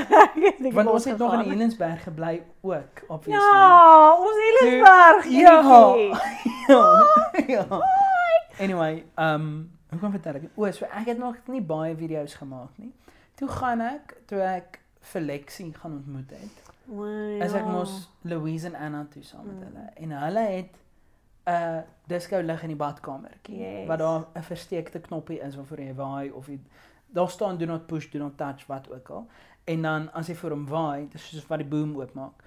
[0.69, 1.45] Ek want ons het nog in losgegaan.
[1.51, 3.45] Hielensberg gebly ook, obviously.
[3.45, 5.29] Ja, ons Helensberg.
[5.31, 5.61] Ja.
[6.69, 6.83] ja.
[7.47, 7.81] ja.
[8.59, 10.49] Anyway, um hoe kom vertel ek?
[10.59, 12.91] O, so ek het nog nie baie video's gemaak nie.
[13.39, 14.81] Toe gaan ek toe ek
[15.13, 16.67] vir Lexie gaan ontmoet het.
[16.89, 17.39] Wow.
[17.45, 17.95] Is ek mos
[18.27, 19.65] Louise en Anna toe saam met Mm.
[19.71, 20.75] hulle en hulle het
[21.49, 23.87] 'n uh, disco lig in die badkamertjie Yes.
[23.89, 26.59] wat daar 'n versteekte knoppie is waarvoor jy waai of jy
[27.07, 29.27] daar staan do not push, do not touch wat ook al.
[29.65, 32.43] En dan as jy vir hom waai, dis soos wat die boom oopmaak.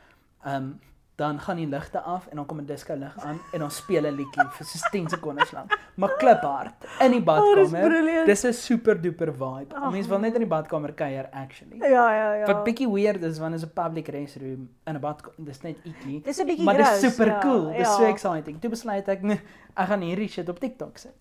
[0.46, 0.80] Ehm um,
[1.22, 4.06] dan gaan die ligte af en dan kom 'n disco lig aan en dan speel
[4.10, 5.78] 'n liedjie vir so 10 sekondes lank.
[5.96, 7.88] Maar kliphard in die Oh, badkamer.
[7.90, 8.26] brilliant.
[8.26, 9.76] dis 'n super duper vibe.
[9.76, 9.92] Ag.
[9.92, 11.78] Mense wil net in die badkamer kuier actually.
[11.78, 12.46] Ja, ja, ja.
[12.46, 15.36] Wat bietjie weird is want is 'n public restroom in 'n badkamer.
[15.46, 16.22] Dis net ietjie.
[16.24, 17.68] Dis 'n bietjie Maar dis super ja, cool.
[17.72, 17.96] Dis ja.
[17.96, 18.62] so exciting.
[18.62, 19.40] Toe besluit ek nee,
[19.76, 21.14] ek gaan hierdie shit op TikTok sit.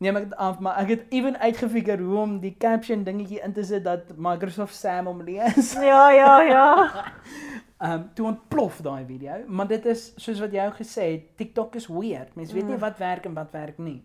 [0.00, 3.52] Neem ek dit af, maar ek het ewen uitgefigure hoe om die caption dingetjie in
[3.52, 5.72] te sit dat Microsoft Sam hom lees.
[5.72, 6.90] Ja, ja, ja.
[7.80, 11.74] Ehm um, toe ontplof daai video, maar dit is soos wat jy gesê het, TikTok
[11.74, 12.34] is weird.
[12.36, 12.80] Mense weet nie Mm.
[12.80, 14.02] wat werk en wat werk nie.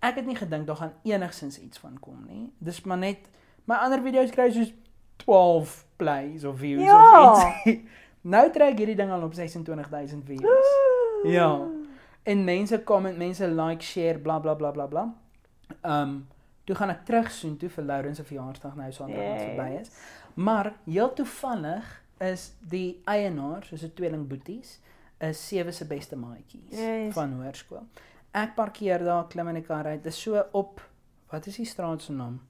[0.00, 2.52] Ek het nie gedink daar gaan enigsins iets van kom nie.
[2.58, 3.18] Dis maar net
[3.64, 4.72] my ander video's kry soos
[5.16, 7.32] 12 plays of views Ja.
[7.32, 7.80] of iets.
[8.34, 10.66] nou trek hierdie ding al op 26000 views.
[11.24, 11.60] Ja.
[12.22, 15.14] En mense comment, mense like, share, bla bla bla bla bla.
[15.82, 16.26] Ehm um,
[16.64, 19.90] toe gaan ek terug soen toe vir Lauren se verjaarsdag nou Sondag wat verby is.
[20.34, 24.78] Maar heel toevallig is die eienaar, soos 'n tweeling boeties,
[25.20, 27.14] is sewe se beste maatjies Yes.
[27.14, 27.86] van hoërskool.
[28.32, 30.02] Ek parkeer daar, klim in die kar uit.
[30.04, 30.80] Dis so op
[31.30, 32.40] wat is die straat se naam?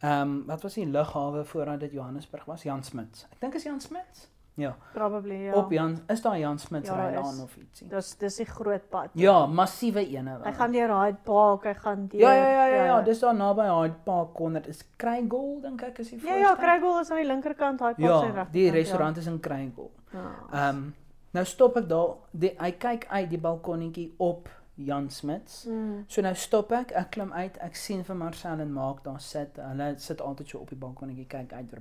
[0.00, 2.62] Ehm um, wat was die lughawe voordat dit Johannesburg was?
[2.62, 3.26] Jan Smuts.
[3.32, 4.28] Ek dink is Jan Smuts.
[4.54, 5.54] Ja, Probably ja.
[5.54, 7.42] op Jan is daar Jan Smuts Ja, daar rylaan is.
[7.42, 7.86] of ietsie.
[7.88, 9.08] Dis dis die groot pad.
[9.12, 10.38] Ja, massiewe ene.
[10.44, 13.34] Hy gaan deur Hyde Park, hy gaan deur Ja ja ja ja, ja, dis daar
[13.34, 14.68] naby Hyde Park corner.
[14.68, 17.96] Is Krygol dink ek is die Ja ja, Krygol is aan die linkerkant, Hyde Park
[17.96, 18.52] se Ja, regterkant.
[18.52, 19.90] die restaurant is in Krygol.
[20.12, 20.26] Ja.
[20.52, 20.90] Ehm
[21.32, 25.64] nou stop ek daar, die, hy kyk uit die balkonnetjie op Jan Smuts.
[25.64, 26.04] Mm.
[26.06, 29.56] So nou stop ek, ek klim uit, ek sien vir Marcel en Maak daar sit.
[29.56, 31.72] Hulle sit altyd so op die balkonnetjie kyk uit.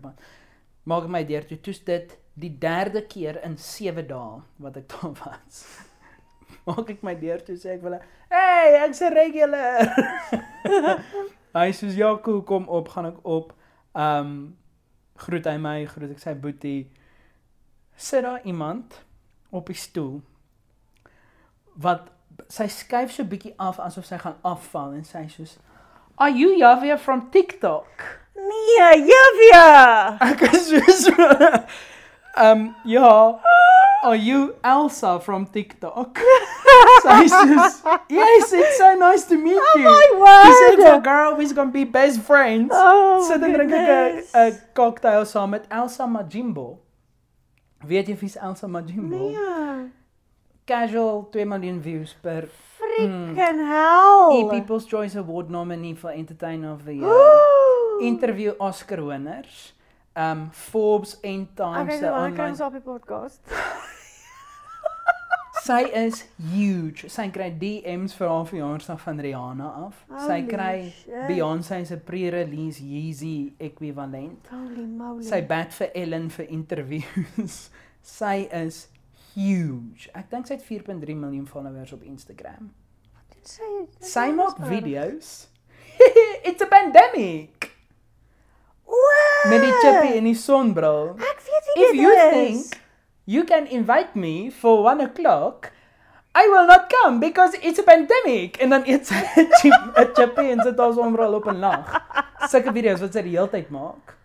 [0.83, 1.57] Maak ek my deur toe.
[1.59, 5.65] Toe's dit die derde keer in 7 dae wat ek daar was.
[6.65, 9.87] Maak ek my deur toe sê ek hulle, "Hey, ek's 'n regular."
[11.57, 13.53] hy sê, "Ja, cool, kom op, gaan ek op."
[13.93, 14.57] Um
[15.15, 16.89] groet hy my, groet ek sy boetie.
[17.95, 19.03] Sit daar iemand
[19.51, 20.21] op die stoel
[21.81, 22.09] wat
[22.51, 25.57] sy skuif so bietjie af asof sy gaan afval en sy soos
[26.17, 27.87] Are you Javier from TikTok?
[28.35, 30.17] Nee, Juvia.
[30.21, 31.07] Ek is soos
[32.37, 33.39] um ja,
[34.03, 36.19] are you Elsa from TikTok?
[37.03, 39.85] sy soos Yes, it's so nice to meet you.
[39.87, 40.77] Oh my word.
[40.85, 42.71] for girl we're going to be best friends.
[42.73, 44.23] Oh, Sit en drink 'n.
[44.33, 46.79] 'n cocktail saam met Elsa Majimbo.
[47.85, 49.17] Weet jy wie's Elsa Majimbo?
[49.17, 49.91] Nee.
[50.65, 53.35] Casual 2 miljoen views per Freaking
[53.67, 54.29] hell.
[54.37, 57.09] E People's Choice Award nominee vir Entertainer of the Year.
[57.09, 57.99] Ooh.
[58.01, 59.73] Interview Oscar wenners.
[60.15, 62.49] Um Forbes en Time Okay, se kry online.
[62.49, 63.41] ons op die podcast?
[65.61, 67.05] Sy is huge.
[67.13, 69.99] Sy kry DM's vir haar verjaarsdag van Rihanna af.
[70.09, 71.27] Sy Holy kry shit.
[71.29, 74.49] Beyoncé se pre-release Yeezy ekwivalent.
[74.49, 75.23] Holy moly.
[75.27, 77.59] Sy bad vir Ellen vir interviews.
[78.17, 78.87] sy is
[79.35, 80.09] huge.
[80.17, 82.71] Ek dink sy het 4.3 miljoen followers op Instagram.
[83.45, 83.69] sy
[84.01, 85.47] Sy maak video's.
[86.47, 87.69] It's a pandemic.
[88.89, 89.30] Wow.
[89.49, 91.15] Met die chippy en die sonbril.
[91.17, 92.31] Ek weet wie If dit you is.
[92.33, 92.81] think
[93.25, 95.71] you can invite me for 1 o'clock,
[96.35, 98.57] I will not come because it's a pandemic.
[98.61, 101.85] En dan eet sy 'n chip- 'n chippy en sit haar sonbril op en lag.
[102.49, 104.15] Sulke video's wat sy die hele tyd maak.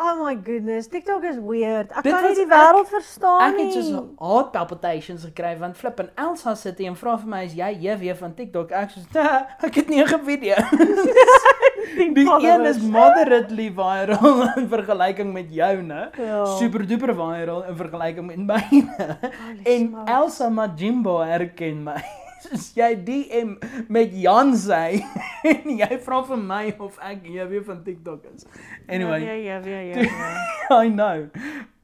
[0.00, 1.90] Oh my goodness, TikTok is weird.
[1.90, 3.64] Ek Dit kan nie was die ek- wêreld verstaan Ek nie.
[3.64, 3.88] het soos
[4.20, 7.72] heart palpitations gekry want flip en Elsa sit hier en vra vir my is jy
[7.82, 8.70] JW van TikTok?
[8.70, 9.32] Ek sê nee,
[9.66, 10.54] ek het nie 'n video.
[12.14, 16.10] Die een is moderately viral in vergelyking met joune.
[16.18, 16.44] Ja.
[16.58, 19.18] Super duper viral in vergelyking met myne.
[19.18, 20.10] Holy En smokes.
[20.14, 22.02] Elsa Majimbo herken my.
[22.42, 23.56] Soos jy DM
[23.88, 25.00] met Jan sê
[25.52, 28.46] en jy vra vir my of ek JW van TikTok is.
[28.88, 30.02] Anyway, Ja, ja, ja, ja.
[30.02, 30.80] ja.
[30.84, 31.28] I know.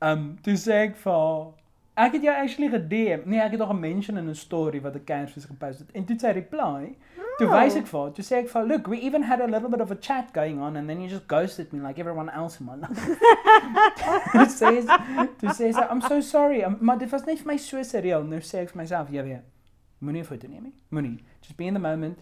[0.03, 1.53] Um toe sê ek vir haar
[1.97, 3.21] Ek het jou actually gedem.
[3.31, 5.91] Nee, ek het nog 'n mention in 'n story wat ek Kersfees gepost het.
[5.95, 6.97] En toe sy reply.
[7.39, 7.53] Toe Oh.
[7.63, 8.11] wys ek vir haar.
[8.13, 10.33] Toe sê ek vir haar, "Look, we even had a little bit of a chat
[10.35, 12.99] going on and then you just ghosted me like everyone else in my life."
[14.33, 17.57] toe sê sy, toe sê "I'm so sorry, um, maar dit was net vir my
[17.57, 19.43] so surreal." Nou sê ek vir myself, "Ja, weet,
[20.05, 20.75] moenie foto neem nie.
[20.91, 21.25] Moenie.
[21.41, 22.19] Just be in the moment."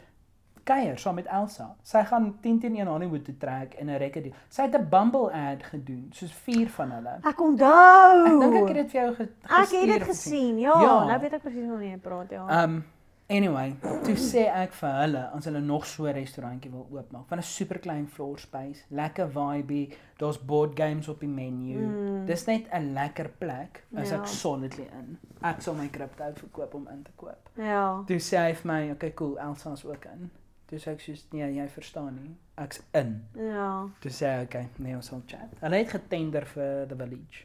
[0.64, 1.74] Kuier saam met Elsa.
[1.82, 4.34] Sy gaan 10 teen 1 Hollywood toe trek en 'n record doen.
[4.48, 7.18] Sy het 'n Bumble ad gedoen, soos vier van hulle.
[7.22, 8.26] Ek onthou.
[8.26, 10.58] Ek dink ek het dit vir jou ge Ek gestuur het dit gesien.
[10.58, 11.04] Ja, Ja.
[11.04, 12.64] nou weet ek presies waarna jy praat, ja.
[12.64, 12.84] Um
[13.32, 17.38] anyway, toe sê ek vir hulle as hulle nog so 'n restaurantjie wil oopmaak, van
[17.38, 21.78] 'n super klein floor space, lekker vibe, daar's board games op die menu.
[21.78, 22.26] Mm.
[22.26, 24.16] Dis net 'n lekker plek as Ja.
[24.20, 25.18] ek solidly in.
[25.42, 27.48] Ek sal my crypto verkoop om in te koop.
[27.56, 28.02] Ja.
[28.06, 30.30] Toe sê hy vir my, "Okay, cool, Elsa's ook in."
[30.66, 32.36] Toe sê ek soos, "Nee, jy verstaan nie.
[32.56, 33.86] Ek's in." Ja.
[34.00, 37.44] Toe sê hy, "Okay, nee, ons sal chat." Hulle het getender vir The Village.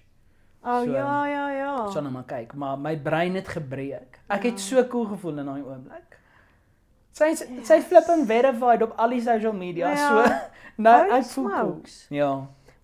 [0.67, 1.69] Oh So, ja, ja, ja.
[1.85, 4.19] Ons sal nou maar kyk, maar my brein het gebreek.
[4.27, 4.49] Ek Ja.
[4.49, 6.17] het so cool gevoel in daai oomblik.
[7.17, 7.31] Sy
[7.65, 10.07] sy flipping verified op al die social media, Ja.
[10.09, 10.35] so
[10.87, 11.81] nou Holy ek voel cool.
[12.13, 12.31] Ja.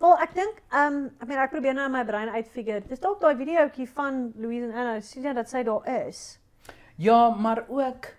[0.04, 2.82] Wel, ek dink, ehm, um, ek meen ek probeer nou in my brein uitfigure.
[2.90, 6.40] Dis dalk daai videoetjie van Louise en Anna, sien jy dat sy daar is?
[6.98, 8.10] Ja, maar ook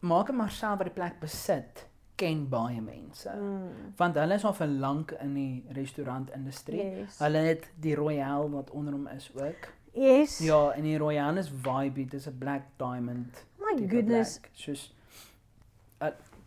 [0.00, 3.30] maak hom maar self by die plek besit ken baie mense.
[3.30, 3.92] Mm.
[3.96, 6.82] Want hulle is al vir lank in die restaurantindustrie.
[6.82, 7.18] Yes.
[7.18, 9.68] Hulle het die Royale wat onder hom is ook.
[9.92, 10.38] Yes.
[10.44, 13.44] Ja, en die Royale is vibe, dis 'n black diamond.
[13.58, 14.38] My tipe goodness.
[14.38, 14.50] Black.
[14.52, 14.92] Soos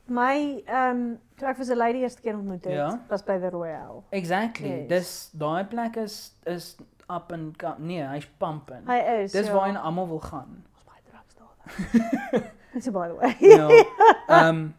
[0.09, 2.87] My ehm um, toe ek vir sy lady eerste keer ontmoet het, Ja.
[3.09, 4.01] was by the Royale.
[4.09, 4.69] Exactly.
[4.69, 4.87] Yes.
[4.87, 6.77] Dis daai plek is is
[7.09, 8.87] up and go- nee, hy's pumping.
[8.87, 9.31] Hy is.
[9.31, 9.53] Dis ja.
[9.53, 10.63] waarheen almal wil gaan.
[10.73, 12.51] Ons baie drugs daar.
[12.73, 13.35] Dis by the way.
[13.39, 13.67] Ja.
[14.27, 14.69] Ehm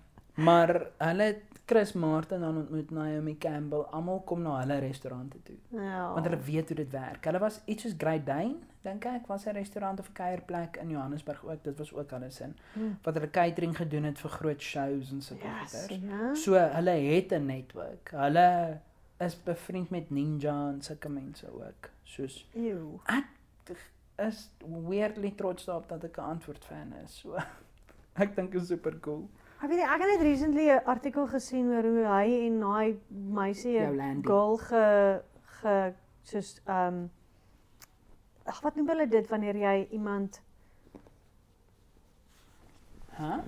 [0.44, 3.84] maar hulle het Chris Martin dan ontmoet Naomi Campbell.
[3.94, 5.54] Almal kom na hulle restaurante toe.
[5.68, 6.12] Ja.
[6.12, 7.24] Want hulle weet hoe dit werk.
[7.24, 10.90] Hulle was iets soos Great Dane, dink ek, was 'n restaurant of 'n kuierplek in
[10.90, 11.62] Johannesburg ook.
[11.64, 12.56] Dit was ook hulle sin.
[12.72, 12.98] Hmm.
[13.02, 16.00] Wat hulle catering gedoen het vir groot shows en sulke Yes, goeders.
[16.10, 16.34] ja.
[16.34, 18.10] So hulle het 'n netwerk.
[18.10, 18.78] Hulle
[19.18, 21.90] is bevriend met Ninja en sulke mense ook.
[22.02, 22.98] Soos Ew.
[24.18, 24.50] is
[24.86, 27.18] weirdly trots daarop dat ek 'n antwoord fan is.
[27.18, 27.36] So
[28.24, 29.28] ek dink is super cool.
[29.60, 32.98] Ek weet nie, ek het net recently 'n artikel gesien oor hoe hy en daai
[33.10, 35.20] meisie 'n girl ge
[35.60, 35.92] ge
[36.22, 37.10] soos ehm um,
[38.46, 40.40] Ag wat noem hulle dit wanneer jy iemand
[43.10, 43.24] Hæ?
[43.24, 43.40] Huh?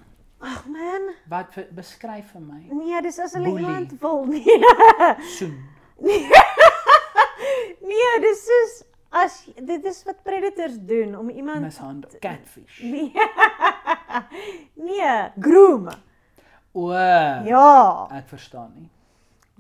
[0.43, 2.61] Ag man, Wat vir, beskryf vir my?
[2.71, 3.65] nee, dis as hulle Boelie.
[3.67, 4.59] iemand wil nee.
[5.39, 5.55] Soen.
[7.91, 12.11] nee, dis soos as dit is wat predators doen om iemand Mishandel.
[12.21, 12.81] Catfish.
[12.93, 13.13] nee.
[14.75, 15.89] nee, groom.
[16.73, 16.91] O.
[17.45, 18.89] Ja, Ek verstaan nie.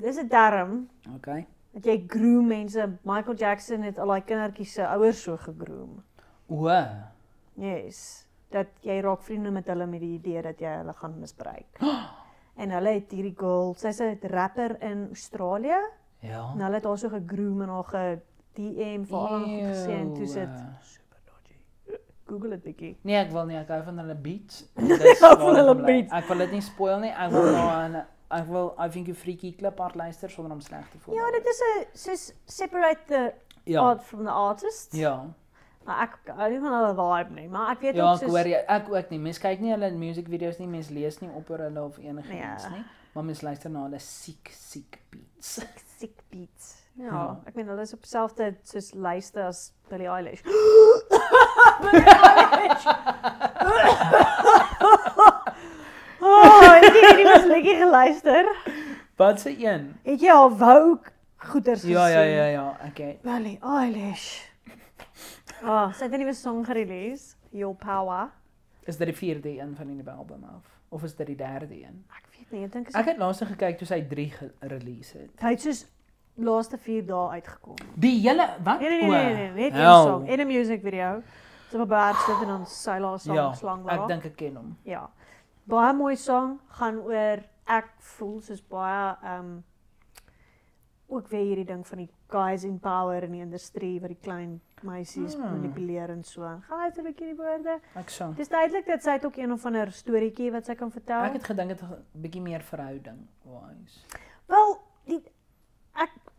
[0.00, 1.46] dis 'n term Okay.
[1.72, 2.88] dat jy groom mense.
[3.02, 6.02] Michael Jackson het al daai kindertjies se ouers so gegroom.
[6.48, 6.68] O.
[7.54, 8.26] Yes.
[8.50, 11.78] Dat jy raak vriende met hulle met die idee dat jy hulle gaan misbruik.
[12.62, 15.80] en hulle het hierdie girl, sy's 'n rapper in Australië.
[16.20, 16.52] Ja.
[16.54, 18.18] En hulle het haar so gegroom en haar ge
[18.56, 20.48] DM vir al haar gesê en toe sit
[20.82, 21.98] super dodgy.
[22.26, 22.96] Google dit bietjie.
[23.02, 23.56] Nee, ek wil nie.
[23.56, 24.64] Ek hou van hulle beats.
[25.12, 26.12] Ek hou van hulle beats.
[26.12, 27.10] Ek wil dit nie spoil nie.
[27.12, 30.60] Ek wil na 'n ek wil I think you freaky klip hard luister sonder om
[30.60, 31.14] sleg te voel.
[31.14, 33.32] Ja, dit is 'n soos separate the
[33.64, 33.80] Ja.
[33.80, 34.92] art from the artist.
[34.92, 35.26] Ja.
[35.84, 38.38] Maar ek hou nie van hulle vibe nie, maar ek weet Ja, ook ek hoor
[38.38, 38.64] soos jy.
[38.68, 39.18] Ek ook nie.
[39.18, 40.66] Mens kyk nie hulle music video's nie.
[40.68, 42.68] Mens lees nie op oor hulle of enigiets Ja.
[42.70, 42.84] nie.
[43.14, 45.60] Maar mens luister na hulle siek siek beats.
[45.98, 46.81] sick beats.
[46.94, 47.40] Ja, Ja.
[47.46, 50.42] ek meen hulle is op dieselfde soos lyste as Billie Eilish.
[56.22, 58.48] Oh, ek het hierdie was lekker geluister.
[59.18, 59.88] Wat se een?
[60.06, 61.10] Het jy al Vogue
[61.50, 61.96] goeters gesien?
[61.96, 62.66] Ja, ja, ja, ja.
[62.88, 63.18] Okay.
[63.26, 64.28] Billie Eilish.
[65.62, 68.30] Ah, oh, sy het 'n nuwe song gerelease, Your Power.
[68.86, 71.74] Is dit die vierde een van die nuwe album af of is dit die derde
[71.74, 72.04] een?
[72.10, 75.30] Ek weet nie, ek dink is Ek het laas gekyk toe sy 3 gerelease het.
[75.40, 75.86] hy het soos
[76.34, 77.76] laaste 4 dae uitgekom.
[77.94, 78.80] Die hele wat?
[78.80, 80.02] Nee nee nee, nee, nee net een hel.
[80.06, 81.22] song en 'n music video.
[81.70, 84.08] So op 'n berg sit en dan sy laaste song Ja, slang ek daar.
[84.08, 84.76] dink ek ken hom.
[84.82, 85.10] Ja.
[85.64, 89.64] Baie mooi song gaan oor ek voel soos baie ehm um,
[91.08, 94.60] ook weer hierdie ding van die guys in power in die industrie wat die klein
[94.82, 95.42] meisies Hmm.
[95.42, 96.40] manipuleer en so.
[96.42, 97.80] Gaan uit 'n bietjie die woorde.
[97.94, 98.34] Ek sê.
[98.34, 101.22] Dis duidelik dat sy ook een of ander storieetjie wat sy kan vertel.
[101.22, 104.00] Ek het gedink dit 'n bietjie meer verhouding wise.
[104.46, 105.32] Wel, die ek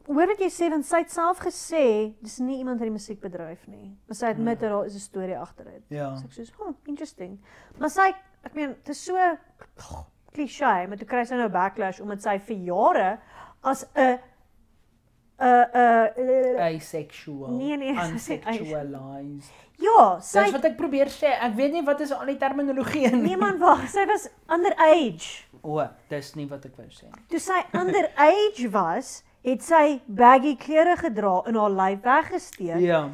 [0.07, 3.67] hoor wat jy sê want sy het self gesê dis nie iemand in die musiekbedryf
[3.67, 3.97] nie.
[4.07, 5.83] Maar sy admit dat daar is 'n storie agter dit.
[5.89, 6.15] Ja.
[6.15, 7.39] So ek soos, "Oh, interesting."
[7.77, 8.13] Maar sy
[8.43, 9.15] ek meen, dit is so
[10.33, 13.19] klise, maar toe kry sy nou backlash omdat sy vir jare
[13.63, 14.19] as 'n
[15.39, 15.65] 'n
[16.17, 17.51] 'n Asexual.
[17.51, 19.51] Nee, nee, sê unsexualized.
[19.79, 21.33] ja, sy Dis wat ek probeer sê.
[21.41, 23.21] Ek weet nie wat is al die terminologie nie.
[23.21, 25.45] Nee man, wag, sy was underage.
[25.63, 27.09] O, dis nie wat ek wou sê.
[27.29, 32.79] Toe sy underage was, het sy baggy klere gedra en haar lyf weggesteek.
[32.79, 33.09] Ja.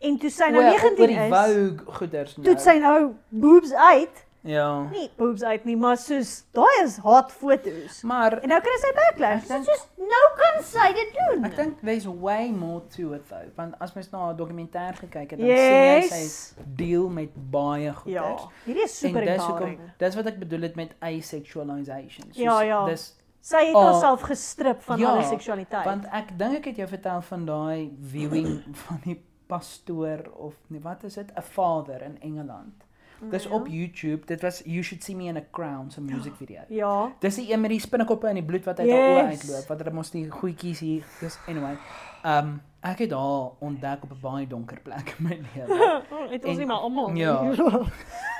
[0.00, 2.44] En toe sy nou oor 19 die is, Vogue goeders nou.
[2.44, 4.26] toe het sy nou boobs uit.
[4.42, 4.88] Ja.
[4.88, 7.98] Nie boobs uit nie, maar soos daai is hot foto's.
[8.08, 9.44] Maar En nou kry sy backlash.
[9.50, 11.44] Dit soos nou kan sy dit doen.
[11.44, 13.44] ek dink there's way more to it though.
[13.56, 16.08] Want as mens na 'n dokumentêr gekyk het, dan sien jy Yes.
[16.56, 18.40] sy deel met baie goeders.
[18.40, 22.26] Ja, hierdie is super en dis hoekom dis wat ek bedoel het met asexualization.
[22.32, 22.84] Soos, Ja, ja.
[22.86, 25.84] Dis Sy het Oh, haarself gestrip van ja, alle seksualiteit.
[25.84, 30.80] want ek dink ek het jou vertel van daai viewing van die pastoor of nee,
[30.80, 31.32] wat is dit?
[31.36, 32.84] 'n Vader in Engeland.
[33.30, 33.50] Dis Ja.
[33.50, 34.26] op YouTube.
[34.26, 36.60] Dit was You Should See Me in a Crown se music video.
[36.68, 37.12] Ja.
[37.18, 39.40] Dis die een met die spinnekoppe en die bloed wat uit haar oë Yes.
[39.40, 41.04] uitloop, wat hulle mos die goedjies hier.
[41.20, 41.76] Dis anyway.
[42.24, 46.02] Um ek het haar ontdek op 'n baie donker plek in my lewe.
[46.32, 47.14] Het ons nie maar almal.
[47.14, 47.52] Ja.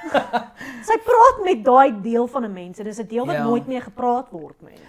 [0.88, 2.77] sy praat met daai deel van 'n mens.
[2.77, 3.45] Dit is 'n deel wat Ja.
[3.45, 4.81] nooit meer gepraat word nie.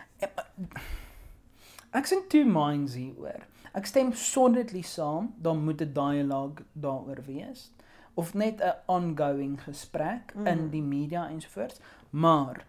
[1.91, 3.43] Ek's in two minds hieroor.
[3.73, 7.71] Ek stem solidly saam, daar moet 'n dialoog daaroor wees
[8.13, 10.47] of net 'n ongoing gesprek mm.
[10.47, 12.65] in die media ensovoorts, maar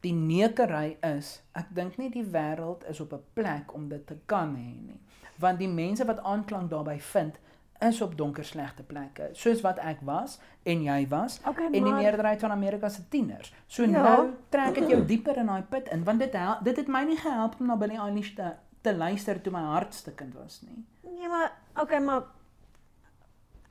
[0.00, 4.18] die neukery is, ek dink nie die wêreld is op 'n plek om dit te
[4.26, 5.00] kan hê nie.
[5.38, 7.38] Want die mense wat aanklank daarbey vind,
[7.80, 11.80] is op donker slegte plekke, soos wat ek was en jy was Okay, en die
[11.82, 13.52] maar meerderheid van Amerika se tieners.
[13.66, 14.02] So Ja.
[14.02, 17.02] nou trek dit jou dieper in daai put in want dit hel, dit het my
[17.04, 20.84] nie gehelp om na Billie Eilish te te luister toe my hart stikkend was nie.
[21.02, 22.22] Nee, maar okay, maar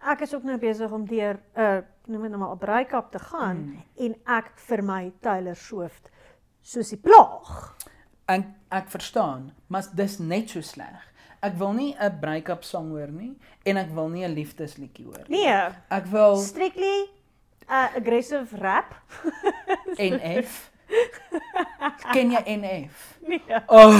[0.01, 3.11] ek is ook nou besig om deur 'n uh, noem dit nou maar 'n breakup
[3.11, 3.83] te gaan Mm.
[3.97, 6.09] en ek vir my Taylor Swift
[6.61, 7.75] soos die plaag.
[8.25, 11.12] Ek ek verstaan, maar dis net so sleg.
[11.43, 13.33] Ek wil nie 'n break-up song hoor nie
[13.65, 15.43] en ek wil nie 'n liefdesliedjie hoor nie.
[15.43, 17.09] Nee, Ek wil strictly
[17.69, 18.95] uh, aggressive rap.
[19.99, 20.71] NF.
[22.13, 23.19] Ken jy NF?
[23.27, 23.41] Nee.
[23.67, 23.95] Oh.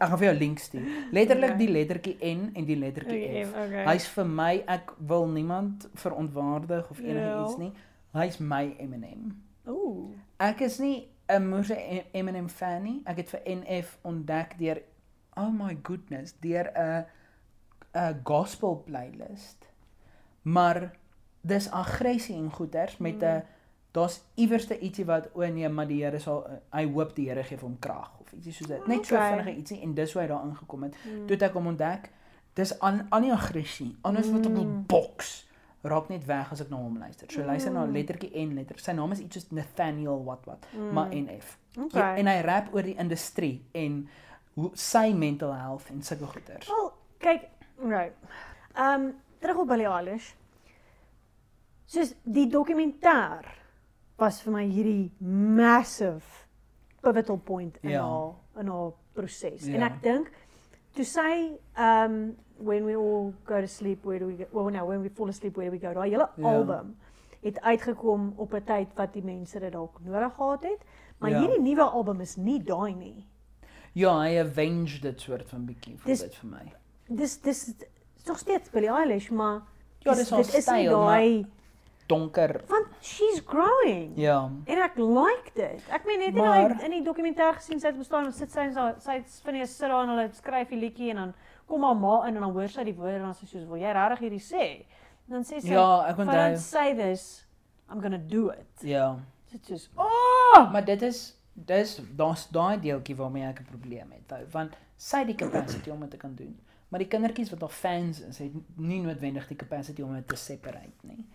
[0.00, 0.86] Ek gaan vir jou link stuur.
[1.12, 3.52] Letterlik die lettertjie N en die lettertjie Okay, F.
[3.54, 3.84] okay.
[3.90, 7.44] Hy's vir my, ek wil niemand verontwaardig of enige Ja.
[7.44, 7.72] iets nie.
[8.16, 9.36] Hy's my Eminem.
[9.68, 10.10] Ooh.
[10.40, 13.02] Ek is nie 'n moeë Eminem fan nie.
[13.06, 14.80] Ek het vir NF ontdek deur
[15.36, 17.04] oh my goodness, deur 'n
[17.94, 19.66] 'n gospel playlist.
[20.42, 20.90] Maar
[21.40, 23.42] dis aggressie en goeters met 'n
[23.90, 27.56] daar's iewerste ietsie wat o nee, maar die Here sal hy hoop die Here gee
[27.58, 28.86] vir hom krag of ietsie soos dit.
[28.86, 29.28] Net so Okay.
[29.36, 30.94] vinnige ietsie en dis hoe hy daar ingekom het.
[31.04, 31.26] Mm.
[31.26, 32.10] Toe het ek hom ontdek.
[32.54, 33.96] Dis aan aan die aggressie.
[34.00, 34.84] Anders wat op 'n Mm.
[34.86, 35.48] boks
[35.82, 37.30] raak net weg as ek na hom luister.
[37.30, 37.92] So luister na Mm.
[37.92, 38.78] lettertjie N letter.
[38.78, 40.92] Sy naam is iets soos Nathaniel wat wat, Mm.
[40.92, 41.58] maar NF.
[41.78, 42.00] Okay.
[42.00, 44.08] Ja, en hy rap oor die industrie en
[44.60, 46.68] hoe sy mental health en sulke goeters.
[46.68, 47.48] Wel, kyk,
[47.82, 48.14] right.
[48.74, 50.34] Ehm um, terug op Billie Eilish.
[51.90, 53.46] Soos die dokumentêr
[54.20, 56.46] was vir my hierdie massive
[57.02, 58.02] pivotal point in Ja.
[58.04, 59.64] haar in haar proses.
[59.66, 59.74] Ja.
[59.74, 60.30] En ek dink
[60.94, 64.70] toe sy ehm um, when we all go to sleep where do we go well
[64.70, 66.44] no when we fall asleep where do we go daai hele Ja.
[66.52, 66.96] album
[67.42, 70.80] het uitgekom op 'n tyd wat die mense dit dalk nodig gehad het.
[71.18, 71.40] Maar Ja.
[71.40, 73.26] hierdie nuwe album is nie daai nie.
[73.94, 76.72] Ja, hy avenge dit soort van bietjie vir Dis- dit vir my.
[77.08, 79.62] Dis dis is nog steeds Billie Eilish, maar
[80.04, 81.46] Ja, dis haar dit is nie styl, daai
[82.06, 82.60] Donker.
[82.68, 84.12] want she's growing.
[84.18, 84.50] Ja.
[84.66, 85.82] En ek like dit.
[85.90, 88.60] Ek meen net Maar- maar, in die dokumentêr gesien sy het bestaan en sit sy
[88.60, 91.34] en sy sy van die sit daar en hulle skryf die liedjie en dan
[91.66, 93.68] kom haar ma in en dan hoor sy die woorde en dan sê sy soos
[93.68, 94.86] wil jy regtig hierdie sê?
[95.28, 96.56] En dan sê sy Ja, ek "If I don't onthou.
[96.58, 97.46] say this,
[97.90, 98.66] I'm going to do it.
[98.82, 99.16] Ja.
[99.52, 104.32] Dit is oh, Maar dit is dis daar's daai deeltjie waarmee ek 'n probleem het,
[104.32, 106.58] ou, want sy het die capacity om dit te kan doen.
[106.88, 110.36] Maar die kindertjies wat haar fans is, het nie noodwendig die capacity om dit te
[110.36, 111.26] separate nie.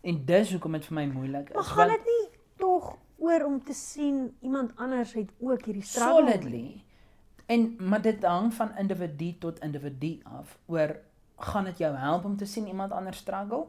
[0.00, 1.54] En dis hoekom dit vir my moeilik is.
[1.54, 6.30] maar gaan dit nie tog oor om te sien iemand anders het ook hierdie struggle?
[6.32, 6.84] solidly.
[7.46, 10.96] En maar dit hang van individu tot individu af oor
[11.36, 13.66] gaan dit jou help om te sien iemand anders struggle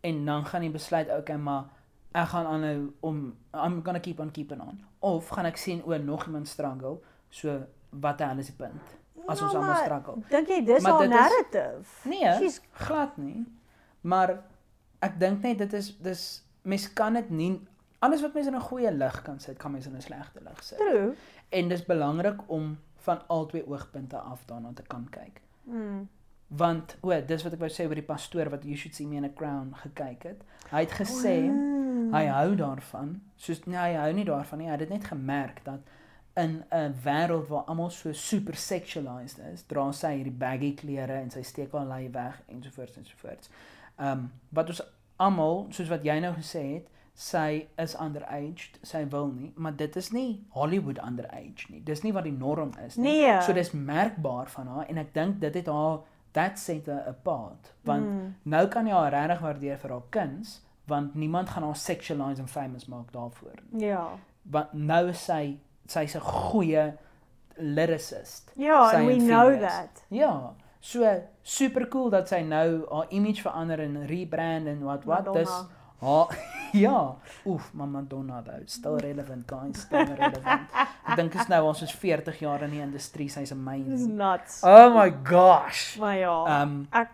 [0.00, 1.64] en dan gaan jy besluit okay maar
[2.12, 5.82] ek gaan aanhou om I'm going to keep on keeping on of gaan ek sien
[5.84, 6.98] o nog iemand struggle
[7.30, 7.60] so
[7.90, 8.82] wat dan is die punt
[9.28, 12.08] as ons Ja, almal struggle Dink jy dis Maar haar dit is- narrative?
[12.08, 13.44] nee She's glad nie
[14.00, 14.42] maar
[15.00, 17.60] ek dink net dit is dis mens kan dit nie
[17.98, 20.62] alles wat mens in 'n goeie lig kan sit kan mens in 'n slegte lig
[20.64, 21.14] sit true.
[21.50, 25.40] En dis belangrik om van albei oogpunte af daarna te kan kyk.
[25.64, 26.08] Mm.
[26.48, 29.16] Want o, dis wat ek wou sê oor die pastoor wat You Should See Me
[29.16, 30.42] in a Crown gekyk het.
[30.70, 31.36] Hy het gesê
[32.12, 32.18] Mm.
[32.18, 33.20] hy hou daarvan.
[33.36, 34.66] Soos nee, hy hou nie daarvan nie.
[34.68, 35.80] Hy het dit net gemerk dat
[36.36, 41.30] in 'n wêreld waar almal so super sexualized is, dra sy hierdie baggy klere en
[41.30, 43.50] sy steek haar lei weg ensovoorts ensovoorts.
[43.98, 44.82] Ehm um, wat ons
[45.16, 49.96] almal, soos wat jy nou gesê het, sy is underaged, sy wil nie, maar dit
[49.96, 51.82] is nie Hollywood underage nie.
[51.84, 53.20] Dis nie wat die norm is nie.
[53.20, 53.42] Nee.
[53.42, 55.98] So dis merkbaar van haar en ek dink dit het haar
[56.32, 58.34] that set her apart want Mm.
[58.42, 60.62] nou kan jy haar regtig waardeer vir haar kuns
[60.92, 63.86] want niemand gaan haar sexualize en famous maak daarvoor nie.
[63.88, 64.04] Ja.
[64.42, 66.92] Want nou is sy sy's 'n goeie
[67.56, 68.52] lyricist.
[68.56, 70.02] Ja, Sy and we know that.
[70.08, 75.32] Ja, so super cool dat sy nou haar image verander en rebrand en wat wat
[75.34, 75.52] dis
[76.02, 76.38] haar
[76.84, 77.14] ja,
[77.46, 80.68] oef, maar Madonna though, still relevant guys, still relevant.
[81.06, 84.16] ek dink is nou ons is 40 jaar in die industrie, sy's amazing.
[84.18, 84.62] nuts.
[84.66, 85.96] Oh my gosh.
[86.02, 87.12] Maar ja, um, ek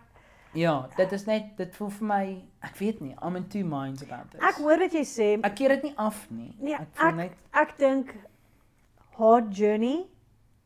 [0.53, 4.01] ja, dit is net dit voel vir my, ek weet nie, I'm in two minds
[4.03, 4.41] about this.
[4.41, 5.39] ek hoor wat jy sê.
[5.43, 6.55] ek keer dit nie af nie.
[6.59, 8.15] Nee, ek voel ek- net Ek dink
[9.17, 10.07] haar journey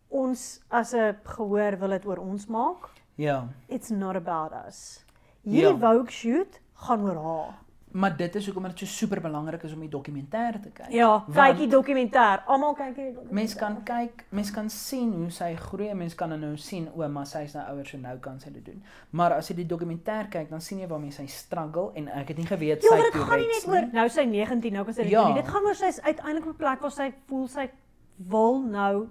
[0.09, 2.89] ons as 'n gehoor wil dit oor ons maak.
[3.17, 5.03] ja, It's not about us.
[5.45, 5.77] Hierdie Ja.
[5.77, 7.55] Vogue shoot gaan oor haar.
[7.93, 10.89] Maar dit is hoekom dit so super belangrik is om die dokumentêr te kyk.
[10.89, 12.41] Ja, kyk die dokumentêr.
[12.49, 13.33] Almal kyk hierdie dokumentêr.
[13.33, 17.25] Mens kan kyk, mens kan sien hoe sy groei, mens kan nou sien o, maar
[17.29, 18.83] sy's nou ouer so nou kan sy dit doen.
[19.11, 22.37] Maar as jy die dokumentêr kyk, dan sien jy waarmee sy struggle en ek het
[22.37, 24.93] nie geweet Ja, sy maar dit gaan nie net oor nou sy 19 nou kan
[24.93, 25.23] sy dit Ja.
[25.25, 25.35] doen.
[25.35, 27.69] Dit gaan oor sy's uiteindelik op 'n plek waar sy voel sy
[28.17, 29.07] wil nou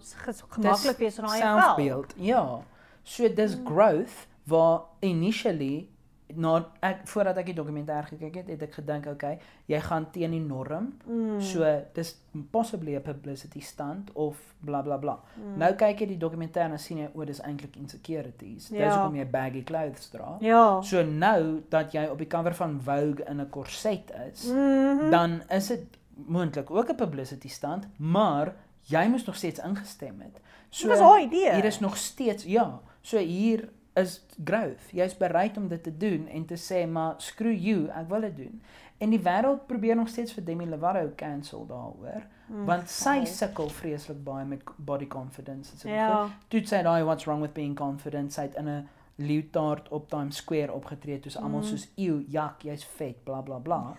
[0.51, 2.15] gemaklik wees in haar selfbeeld.
[2.17, 2.61] Ja.
[3.03, 5.89] So dis growth waar initially
[6.37, 10.31] na ek voordat ek die dokumentêr gekyk het, het ek gedink okay, jy gaan teen
[10.31, 10.93] die norm.
[11.07, 11.41] Mm.
[11.41, 12.17] So dis
[12.51, 15.19] possibly 'n publicity stunt of bla bla bla.
[15.37, 15.59] Mm.
[15.59, 18.69] Nou kyk jy die dokumentêr en sien jy o, dis eintlik insecurities.
[18.69, 18.97] Dis Ja.
[19.03, 20.37] hoekom jy baggy clothes dra.
[20.41, 20.81] Ja.
[20.83, 25.11] So nou dat jy op die cover van Vogue in 'n korset is, Mhm.
[25.11, 30.41] dan is dit moontlik ook 'n publicity stunt, maar jy moes nog steeds ingestem het.
[30.71, 31.55] So Dit was haar idee.
[31.55, 34.91] hier is nog steeds ja, so hier is growth.
[34.93, 38.37] Jy's bereid om dit te doen en te sê maar screw you, ek wil dit
[38.37, 38.63] doen.
[38.99, 42.23] En die wêreld probeer nog steeds vir Demi Lovato cancel daaroor,
[42.53, 43.27] Mm, want sy val.
[43.27, 45.89] sukkel vreeslik baie met body confidence en so.
[45.89, 46.29] Ja.
[46.49, 50.09] Toe het sy daai what's wrong with being confident, sy het in 'n leotard op
[50.11, 51.67] Times Square opgetree, toe is almal Mm.
[51.67, 53.97] soos ew, jak, jy's vet, bla bla bla.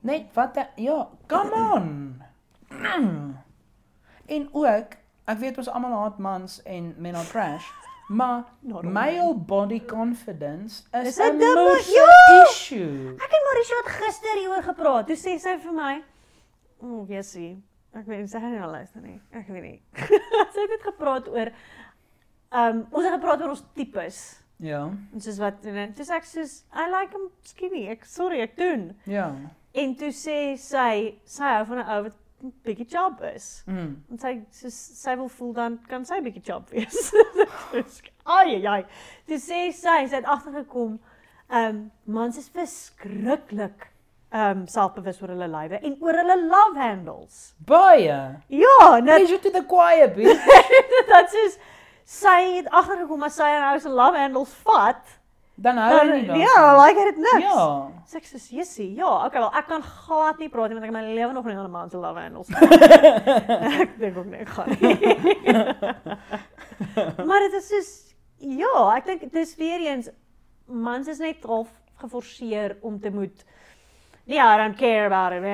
[0.00, 2.22] Net wat ja, come on.
[4.26, 7.66] en ook, ek weet ons almal haat mans en men are trash,
[8.08, 12.44] maar Not all male body confidence is Is 'n ja!
[12.48, 13.16] issue.
[13.18, 15.06] Ek en Marisha het gister hieroor gepraat.
[15.06, 16.02] Toe sê sy vir my,
[16.82, 17.62] "O, oh, Jessie,
[17.94, 19.20] ek weet nie sy gaan nie nou luister nie.
[19.32, 19.82] Ek weet nie."
[20.52, 21.50] sy het net gepraat oor
[22.52, 24.40] ehm um, ons het gepraat oor ons tipes.
[24.58, 27.88] Ja, En soos wat en toe sê ek soos I like him skinny.
[27.88, 28.96] Ek sorry, ek doen.
[29.04, 29.32] ja.
[29.76, 32.16] En toe sê sy sy hou van 'n ou wat
[32.66, 33.62] bietjie chub is.
[33.66, 33.92] Mm.
[34.10, 37.12] En sy soos sy wil voel dan kan sy bietjie chub wees.
[38.38, 38.80] Ai ai.
[39.26, 40.98] Toe sê sy sy het agtergekom
[41.46, 41.84] ehm um,
[42.16, 43.86] mans is verskriklik
[44.34, 47.54] ehm um, selfbewus oor hulle lywe en oor hulle love handles.
[47.66, 48.18] Baie.
[48.48, 50.48] Ja, net Pleasure to the choir, bitch.
[51.12, 51.58] dat soos
[52.06, 55.16] sy het agtergekom as sy 'n ou se love handles vat,
[55.56, 56.42] Dan hou dan jy nie daarvan.
[56.44, 57.44] ja, like dit niks.
[57.46, 57.62] Ja.
[58.06, 60.92] Sê ek soos Jessie, ja, okay wel, ek kan glad nie praat nie want ek
[60.92, 62.48] my lewe nog nie aan 'n man se love handles.
[63.82, 64.96] ek dink ook nie ek gaan nie.
[67.28, 67.90] maar dit is soos
[68.38, 70.08] ja, ek dink dis weer eens
[70.66, 71.68] mans is net half
[72.02, 73.44] geforseer om te moet
[74.28, 75.44] Yeah, I don't care about it.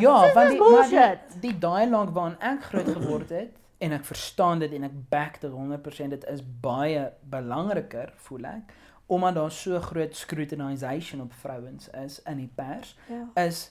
[0.00, 1.18] Ja, Dis want die maar bullshit.
[1.34, 5.36] die, die dialoog waarin ek groot geword het en ek verstaan dit en ek back
[5.42, 8.72] dit 100% dit is baie belangriker voel ek
[9.12, 13.42] omdat daar so groot scrutinization op vrouens is in die pers Ja.
[13.44, 13.70] is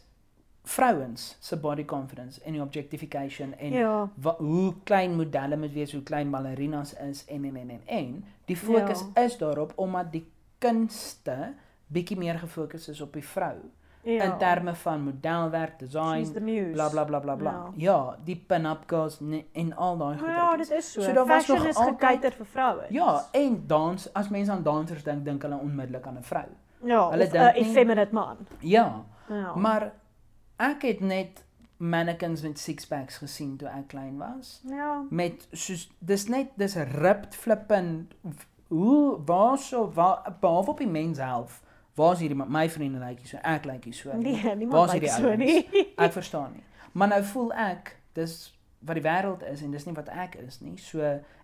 [0.64, 4.10] vrouens se body confidence en die objectification en Ja.
[4.16, 8.26] wa, hoe klein modelle moet wees, hoe klein ballerinas is en en en en en
[8.46, 9.22] die fokus ja.
[9.24, 10.26] is daarop omdat die
[10.58, 11.54] kunste
[11.88, 13.56] bietjie meer gefokus is op die vrou
[14.04, 14.24] ja.
[14.24, 16.72] in terme van modelwerk, design, She's the muse.
[16.72, 17.52] bla bla bla bla bla.
[17.52, 17.72] Ja.
[17.76, 19.20] Ja, die pin-up girls
[19.54, 21.02] en al daai Nou Ja, dit is so.
[21.02, 22.90] So daar was nog altyd- vir vrouens.
[22.90, 26.46] Ja, en dans, as mense aan dansers dink, dink hulle onmiddellik aan 'n vrou.
[26.84, 28.38] Ja, Hulle 'n dink nie- effeminate man.
[28.60, 29.56] Ja, Ja.
[29.56, 29.92] maar
[30.58, 31.44] ek het net
[31.78, 34.62] mannequins met six-packs gesien toe ek klein was.
[34.70, 35.04] ja.
[35.10, 38.14] Met soos dis net dis ripped flippend
[38.68, 41.18] hoe waar so waar behalwe op die mens
[41.96, 42.08] self.
[42.08, 44.12] Waar's hierdie my vriende lyk like so, ek lyk like so.
[44.18, 45.38] Nee, niemand Waar's lyk hierdie so ouens?
[45.38, 45.88] nie.
[46.06, 46.64] Ek verstaan nie.
[46.94, 50.60] Maar nou voel ek dis wat die wêreld is en dis nie wat ek is
[50.62, 50.74] nie.
[50.78, 51.00] So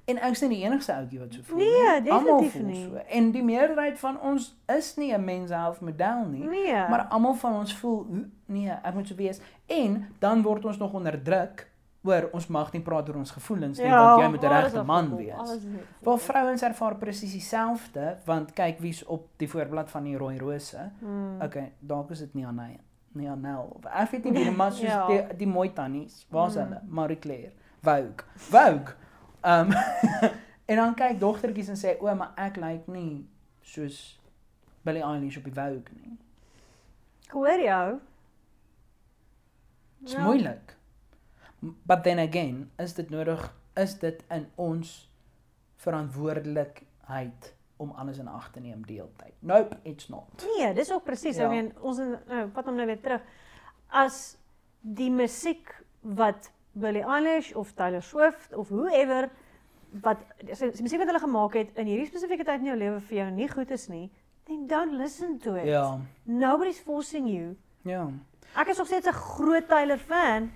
[0.07, 2.11] en ek's nie die enigste ouetjie wat so voel Nee, nie.
[2.11, 2.83] Almal definitief voel nie.
[3.03, 3.03] So.
[3.19, 6.43] En die meerderheid van ons is nie 'n mens half model nie.
[6.47, 6.71] Nee.
[6.89, 9.39] Maar almal van ons voel "Hoe- nee, ek moet so wees.
[9.67, 11.67] En dan word ons nog onderdruk
[12.07, 15.15] oor ons mag nie praat oor ons gevoelens nie want jy moet 'n regte man
[15.17, 15.59] wees.
[16.03, 20.89] Waar vrouens ervaar presies dieselfde want kyk wie's op die voorblad van die rooi rose.
[20.99, 21.41] Hmm.
[21.41, 22.77] Okay, dalk is dit nie aan hy
[23.13, 23.71] nie aan Nel.
[23.75, 25.07] of Ek weet nie wie maar soos Ja.
[25.07, 26.25] die die mooi tannies.
[26.29, 26.61] Waar's Mm.
[26.63, 26.81] hulle?
[26.87, 27.51] Marie Claire,
[27.81, 28.23] Vogue.
[28.35, 28.93] Vogue.
[29.43, 29.71] Ehm
[30.69, 33.27] en dan kyk dogtertjies en sê o, maar ek lyk nie
[33.61, 34.19] soos
[34.83, 36.17] Billie Eilish op die Vogue nie.
[37.27, 37.99] Ek hoor jou.
[39.99, 40.23] Dit's Ja.
[40.23, 40.75] moeilik.
[41.59, 43.41] But then again, is dit nodig
[43.77, 45.09] is dit in ons
[45.75, 49.33] verantwoordelikheid om alles in ag te neem deeltyd.
[49.39, 50.45] Nope, it's not.
[50.57, 51.37] Nee, dis ook presies.
[51.37, 51.45] Ja.
[51.45, 53.25] Ek meen ons nou vat hom nou weer terug.
[53.93, 54.37] As
[54.81, 59.29] die musiek wat Billie Eilish of Taylor Swift of whoever
[60.03, 63.17] wat die musiek wat hulle gemaak het in hierdie spesifieke tyd in jou lewe vir
[63.21, 64.07] jou nie goed is nie,
[64.49, 65.65] then don't listen to it.
[65.69, 65.99] Ja.
[66.25, 67.55] Nobody's forcing you.
[67.87, 68.07] Ja.
[68.57, 70.51] Ek is nog steeds 'n groot Taylor fan,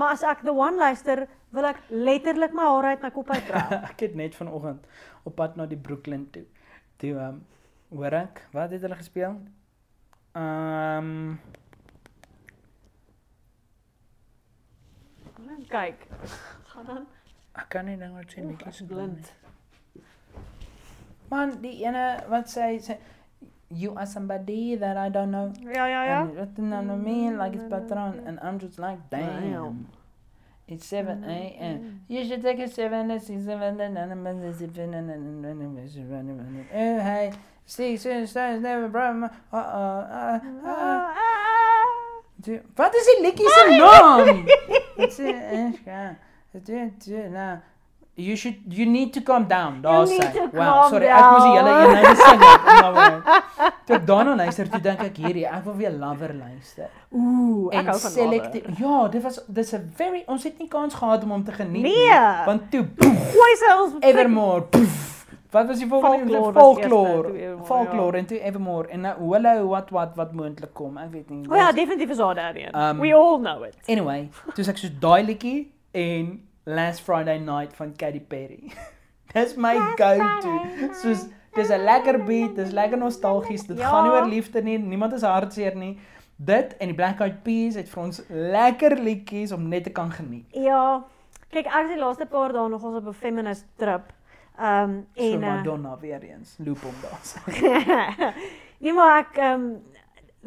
[0.00, 3.72] maar as ek The One luister, wil ek letterlik my hare uit my kop uittrek.
[3.92, 4.86] ek het net vanoggend
[5.28, 6.46] op pad na die Brooklyn toe.
[7.02, 7.40] Toe ehm um,
[7.90, 9.40] hoor ek, wat het hulle gespeel?
[10.38, 11.40] Ehm um,
[15.70, 16.06] Kyk.
[16.72, 17.06] Gaan dan
[17.60, 19.30] ek kan nie dink wat sy Oef, netjies blind.
[21.30, 22.96] Man, die ene wat sê sê
[23.70, 25.52] you are somebody that I don't know.
[25.62, 26.20] Ja, ja, ja.
[26.22, 27.38] And what does that mean?
[27.38, 29.52] Like it's patron and I'm just like damn.
[29.52, 29.86] Damn.
[30.68, 32.02] It's 7 a.m.
[32.06, 35.44] You should take a 7 and 6 7 and then and 7 and then
[36.72, 37.32] Oh hey,
[37.66, 39.58] six and stars never brought my uh uh
[40.12, 41.14] uh uh
[42.76, 44.46] Wat is die liedjie se naam?
[44.96, 45.32] Dit sê
[47.28, 47.58] nou
[48.20, 49.80] You should you need to calm down.
[49.82, 50.18] Daar sê.
[50.52, 51.94] Wow, sorry, ek moes die hele down.
[51.96, 53.76] een nou gesing het.
[53.86, 56.88] Toe daarna luister, toe dink ek hierdie, ek wil weer Lover luister.
[57.10, 58.62] Ooh, ek hou van Lover.
[58.78, 61.82] Ja, dit was dis 'n very ons het nie kans gehad om hom te geniet
[61.82, 62.20] Nee.
[62.46, 64.62] Want toe Gooi sy ons Evermore.
[64.62, 67.56] Poef, wat was die volgende Folklore Folklore.
[67.64, 68.18] Folklore ja.
[68.18, 70.96] en toe Evermore en nou Willow wat wat wat moontlik kom.
[70.98, 71.48] Ek weet nie.
[71.50, 72.74] O ja, Dis- definitief is haar daardie een.
[72.80, 73.76] Um, We all know it.
[73.86, 78.72] Anyway, sê ek so daai liedjie en Last Friday Night van Katy Perry.
[79.32, 80.54] Dis my go-to.
[81.02, 83.66] Soos dis 'n lekker beat, dis lekker nostalgies.
[83.66, 83.88] Dit Ja.
[83.88, 84.78] gaan nie oor liefde nie.
[84.78, 85.98] Niemand is hartseer nie.
[86.36, 90.10] Dit en die Black Eyed Peas het vir ons lekker liedjies om net te kan
[90.12, 90.46] geniet.
[90.52, 91.04] Ja.
[91.50, 94.12] Kyk, ek is die laaste paar dae nog ons op 'n feminist trip.
[94.58, 97.20] Ehm um, So en uh, Madonna weer eens loop hom daar.
[98.80, 99.82] nee maar ek ehm um,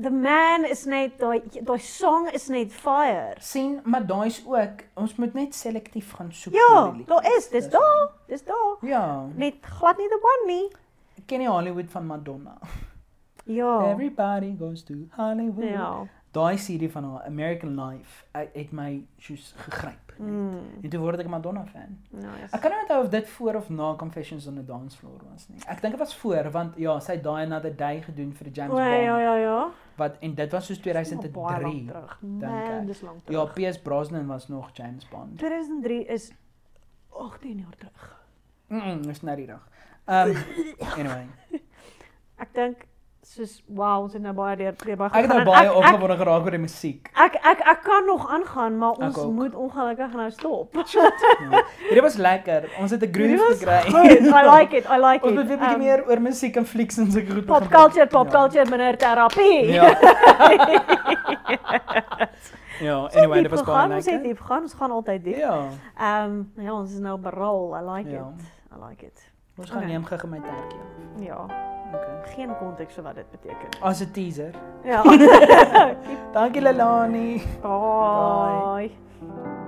[0.02, 3.36] the man is net daai daai song is net fire.
[3.39, 7.08] sien, maar daai's ook ons moet net selektief gaan soek Ja, na die liedjies.
[7.08, 8.78] daar is, dis daar, dis daar.
[8.82, 10.70] Ja, Net glad nie the one nie.
[11.18, 12.58] ek ken die Hollywood van Madonna.
[13.46, 13.91] Ja.
[13.91, 15.70] Everybody goes to Hollywood.
[15.70, 16.08] Ja.
[16.32, 20.03] Daai CD van haar American Life het, het my soos gegryp.
[20.20, 20.30] Net.
[20.30, 20.84] Mm.
[20.84, 21.97] En toe word ek 'n Madonna fan.
[22.11, 22.53] Nice.
[22.55, 25.47] Ek kan nie onthou of dit voor of na Confessions on the Dance Floor was
[25.49, 25.59] nie.
[25.68, 28.53] Ek dink dit was voor want ja, sy het daai Another Day gedoen vir die
[28.53, 29.03] James O, Bond.
[29.03, 29.70] ja ja ja.
[29.97, 31.86] Wat en dit was soos Baie lank 2003.
[31.88, 32.18] terug.
[32.22, 32.88] dink Man, ek.
[32.88, 33.53] dis lank Ja, terug.
[33.53, 35.38] Pierce Brosnan was nog James Bond.
[35.38, 36.32] 2003 is
[37.09, 38.22] 18 jaar terug.
[38.68, 39.68] Mm, -mm dis nou die dag.
[40.07, 40.36] Um
[40.97, 41.28] anyway,
[42.43, 42.86] Ek dink
[43.24, 46.17] soos wow, ons het nou baie deur deur baie Ek het nou gegaan baie opgewonde
[46.17, 47.09] geraak oor die musiek.
[47.15, 50.76] ek, ek ek kan nog aangaan, maar ons moet ongelukkig nou stop.
[50.93, 51.61] Ja.
[51.88, 52.69] Hierdie was lekker.
[52.80, 53.88] Ons het 'n groove gekry.
[54.28, 54.86] I like it.
[54.86, 55.38] I like Ons it.
[55.39, 58.07] moet weer 'n bietjie Um, meer oor musiek en flieks en sulke goed Pop culture,
[58.07, 59.71] pop culture, minder terapie.
[59.71, 59.88] Ja.
[62.82, 64.28] Ja, Ons anyway, dit was baie gegaan, Ons het lekker.
[64.30, 65.36] diep gegaan, ons gaan altyd diep.
[65.38, 65.67] Ja.
[65.97, 67.76] Ehm um, ja, ons is nou berol.
[67.78, 68.34] I like Ja.
[68.38, 68.41] it.
[68.76, 69.32] I like it.
[69.56, 69.91] Ons gaan okay.
[69.91, 71.22] neem gou-gou my tertjie af.
[71.22, 71.43] Ja.
[71.93, 72.34] Okay.
[72.36, 73.82] Geen konteks vir wat dit beteken.
[73.82, 74.54] As 'n teaser.
[74.84, 75.04] Ja.
[76.36, 77.43] Dankie Lelani.
[77.62, 78.89] Bye.
[78.89, 79.62] Bye.